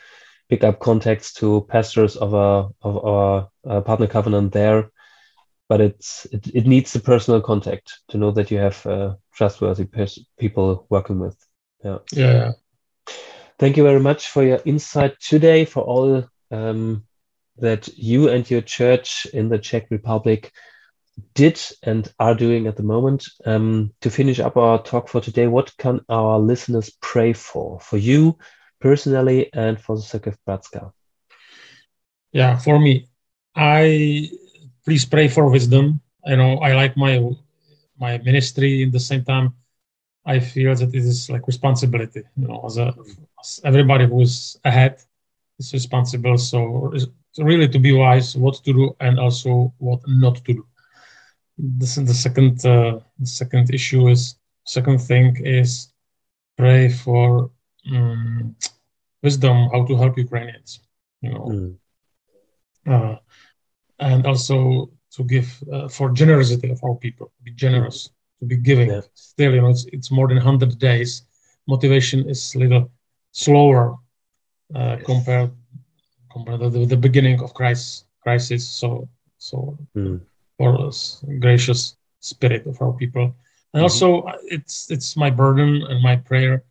pick 0.48 0.64
up 0.64 0.80
contacts 0.80 1.32
to 1.34 1.66
pastors 1.68 2.16
of 2.16 2.34
our 2.34 2.70
of 2.82 3.04
our 3.04 3.48
uh, 3.66 3.80
partner 3.80 4.06
covenant 4.06 4.52
there 4.52 4.90
but 5.68 5.80
it's 5.80 6.26
it, 6.32 6.48
it 6.54 6.66
needs 6.66 6.92
the 6.92 7.00
personal 7.00 7.40
contact 7.40 8.00
to 8.08 8.18
know 8.18 8.30
that 8.30 8.50
you 8.50 8.58
have 8.58 8.84
uh, 8.86 9.14
trustworthy 9.34 9.86
people 10.38 10.86
working 10.90 11.18
with. 11.18 11.36
Yeah. 11.84 11.98
Yeah 12.12 12.52
thank 13.62 13.76
you 13.76 13.84
very 13.84 14.00
much 14.00 14.28
for 14.28 14.42
your 14.42 14.60
insight 14.64 15.14
today 15.20 15.64
for 15.64 15.82
all 15.84 16.24
um, 16.50 17.04
that 17.58 17.86
you 17.96 18.28
and 18.28 18.50
your 18.50 18.60
church 18.60 19.24
in 19.32 19.48
the 19.48 19.58
czech 19.58 19.86
republic 19.90 20.50
did 21.34 21.60
and 21.84 22.12
are 22.18 22.34
doing 22.34 22.66
at 22.66 22.76
the 22.76 22.82
moment. 22.82 23.24
Um, 23.44 23.92
to 24.00 24.10
finish 24.10 24.40
up 24.40 24.56
our 24.56 24.82
talk 24.82 25.08
for 25.08 25.20
today 25.20 25.46
what 25.46 25.76
can 25.76 26.00
our 26.08 26.40
listeners 26.40 26.90
pray 27.00 27.32
for? 27.32 27.78
For 27.78 27.98
you 27.98 28.36
personally 28.80 29.48
and 29.52 29.80
for 29.80 29.94
the 29.94 30.02
Cirkev 30.02 30.36
Bratrska? 30.44 30.92
Yeah, 32.32 32.58
for 32.58 32.80
me, 32.80 33.06
I 33.54 34.28
please 34.84 35.04
pray 35.04 35.28
for 35.28 35.50
wisdom. 35.50 36.00
You 36.26 36.36
know, 36.36 36.58
I 36.58 36.74
like 36.74 36.96
my 36.96 37.20
my 37.98 38.18
ministry. 38.18 38.82
In 38.82 38.90
the 38.90 39.00
same 39.00 39.24
time, 39.24 39.54
I 40.24 40.38
feel 40.40 40.74
that 40.74 40.94
it 40.94 41.04
is 41.04 41.30
like 41.30 41.46
responsibility. 41.46 42.22
You 42.36 42.48
know, 42.48 42.62
as, 42.66 42.76
a, 42.78 42.94
as 43.40 43.60
everybody 43.64 44.06
who 44.06 44.20
is 44.20 44.56
ahead 44.64 45.02
is 45.58 45.72
responsible. 45.72 46.38
So 46.38 46.92
really 47.38 47.68
to 47.68 47.78
be 47.78 47.92
wise, 47.92 48.36
what 48.36 48.54
to 48.64 48.72
do, 48.72 48.96
and 49.00 49.18
also 49.18 49.72
what 49.78 50.00
not 50.06 50.36
to 50.44 50.54
do. 50.54 50.66
This 51.58 51.98
is 51.98 52.06
the 52.06 52.14
second. 52.14 52.64
Uh, 52.64 53.00
the 53.18 53.26
second 53.26 53.72
issue 53.74 54.08
is 54.08 54.36
second 54.64 54.98
thing 54.98 55.36
is 55.44 55.92
pray 56.56 56.88
for 56.88 57.50
um, 57.92 58.54
wisdom 59.22 59.68
how 59.72 59.84
to 59.86 59.96
help 59.96 60.16
Ukrainians. 60.18 60.80
You 61.20 61.30
know. 61.30 61.46
Mm. 61.46 61.78
Uh, 62.84 63.16
and 64.02 64.26
also 64.26 64.90
to 65.12 65.22
give 65.24 65.48
uh, 65.72 65.88
for 65.88 66.10
generosity 66.10 66.70
of 66.70 66.82
our 66.82 66.96
people, 66.96 67.30
be 67.44 67.52
generous, 67.52 68.10
to 68.40 68.46
be 68.46 68.56
giving. 68.56 68.90
Yeah. 68.90 69.02
Still, 69.14 69.54
you 69.54 69.60
know, 69.60 69.68
it's, 69.68 69.86
it's 69.92 70.10
more 70.10 70.26
than 70.28 70.36
100 70.36 70.78
days. 70.78 71.22
Motivation 71.68 72.28
is 72.28 72.54
a 72.54 72.58
little 72.58 72.90
slower 73.30 73.96
uh, 74.74 74.96
yes. 74.98 75.04
compared 75.04 75.50
compared 76.32 76.60
to 76.60 76.70
the, 76.70 76.86
the, 76.86 76.96
beginning 76.96 77.40
of 77.42 77.54
crisis. 77.54 78.04
Crisis. 78.22 78.66
So 78.66 79.08
so 79.38 79.78
mm. 79.96 80.20
for 80.58 80.86
us, 80.86 81.22
gracious 81.38 81.96
spirit 82.20 82.66
of 82.66 82.80
our 82.80 82.92
people, 82.92 83.22
and 83.22 83.34
mm-hmm. 83.34 83.82
also 83.82 84.22
uh, 84.22 84.38
it's 84.44 84.90
it's 84.90 85.16
my 85.16 85.30
burden 85.30 85.82
and 85.88 86.02
my 86.02 86.16
prayer 86.16 86.64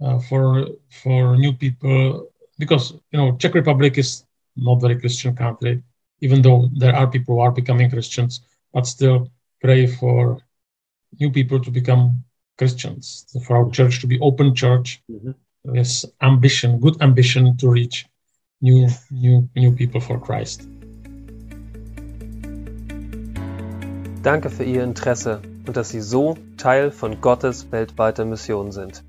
uh, 0.00 0.18
for 0.28 0.66
for 1.02 1.36
new 1.36 1.52
people 1.52 2.28
because 2.58 2.92
you 3.12 3.18
know 3.18 3.36
Czech 3.36 3.54
Republic 3.54 3.98
is 3.98 4.24
not 4.56 4.80
very 4.80 4.98
Christian 4.98 5.34
country 5.34 5.82
even 6.20 6.42
though 6.42 6.68
there 6.76 6.94
are 6.94 7.06
people 7.06 7.36
who 7.36 7.40
are 7.40 7.52
becoming 7.52 7.90
Christians, 7.90 8.40
but 8.72 8.86
still 8.86 9.30
pray 9.60 9.86
for 9.86 10.38
new 11.18 11.30
people 11.30 11.60
to 11.60 11.70
become 11.70 12.24
Christians, 12.56 13.26
for 13.46 13.56
our 13.56 13.70
church 13.70 14.00
to 14.00 14.06
be 14.06 14.18
open 14.20 14.54
church 14.54 15.00
mm-hmm. 15.10 15.32
with 15.64 16.04
ambition, 16.20 16.80
good 16.80 17.00
ambition 17.00 17.56
to 17.56 17.70
reach 17.70 18.06
new, 18.60 18.88
new, 19.10 19.48
new 19.54 19.72
people 19.72 20.00
for 20.00 20.18
Christ. 20.20 20.68
Danke 24.22 24.50
für 24.50 24.64
Ihr 24.64 24.82
Interesse 24.82 25.40
und 25.66 25.76
dass 25.76 25.90
Sie 25.90 26.00
so 26.00 26.36
Teil 26.56 26.90
von 26.90 27.20
Gottes 27.20 27.70
weltweiter 27.70 28.24
Mission 28.24 28.72
sind. 28.72 29.04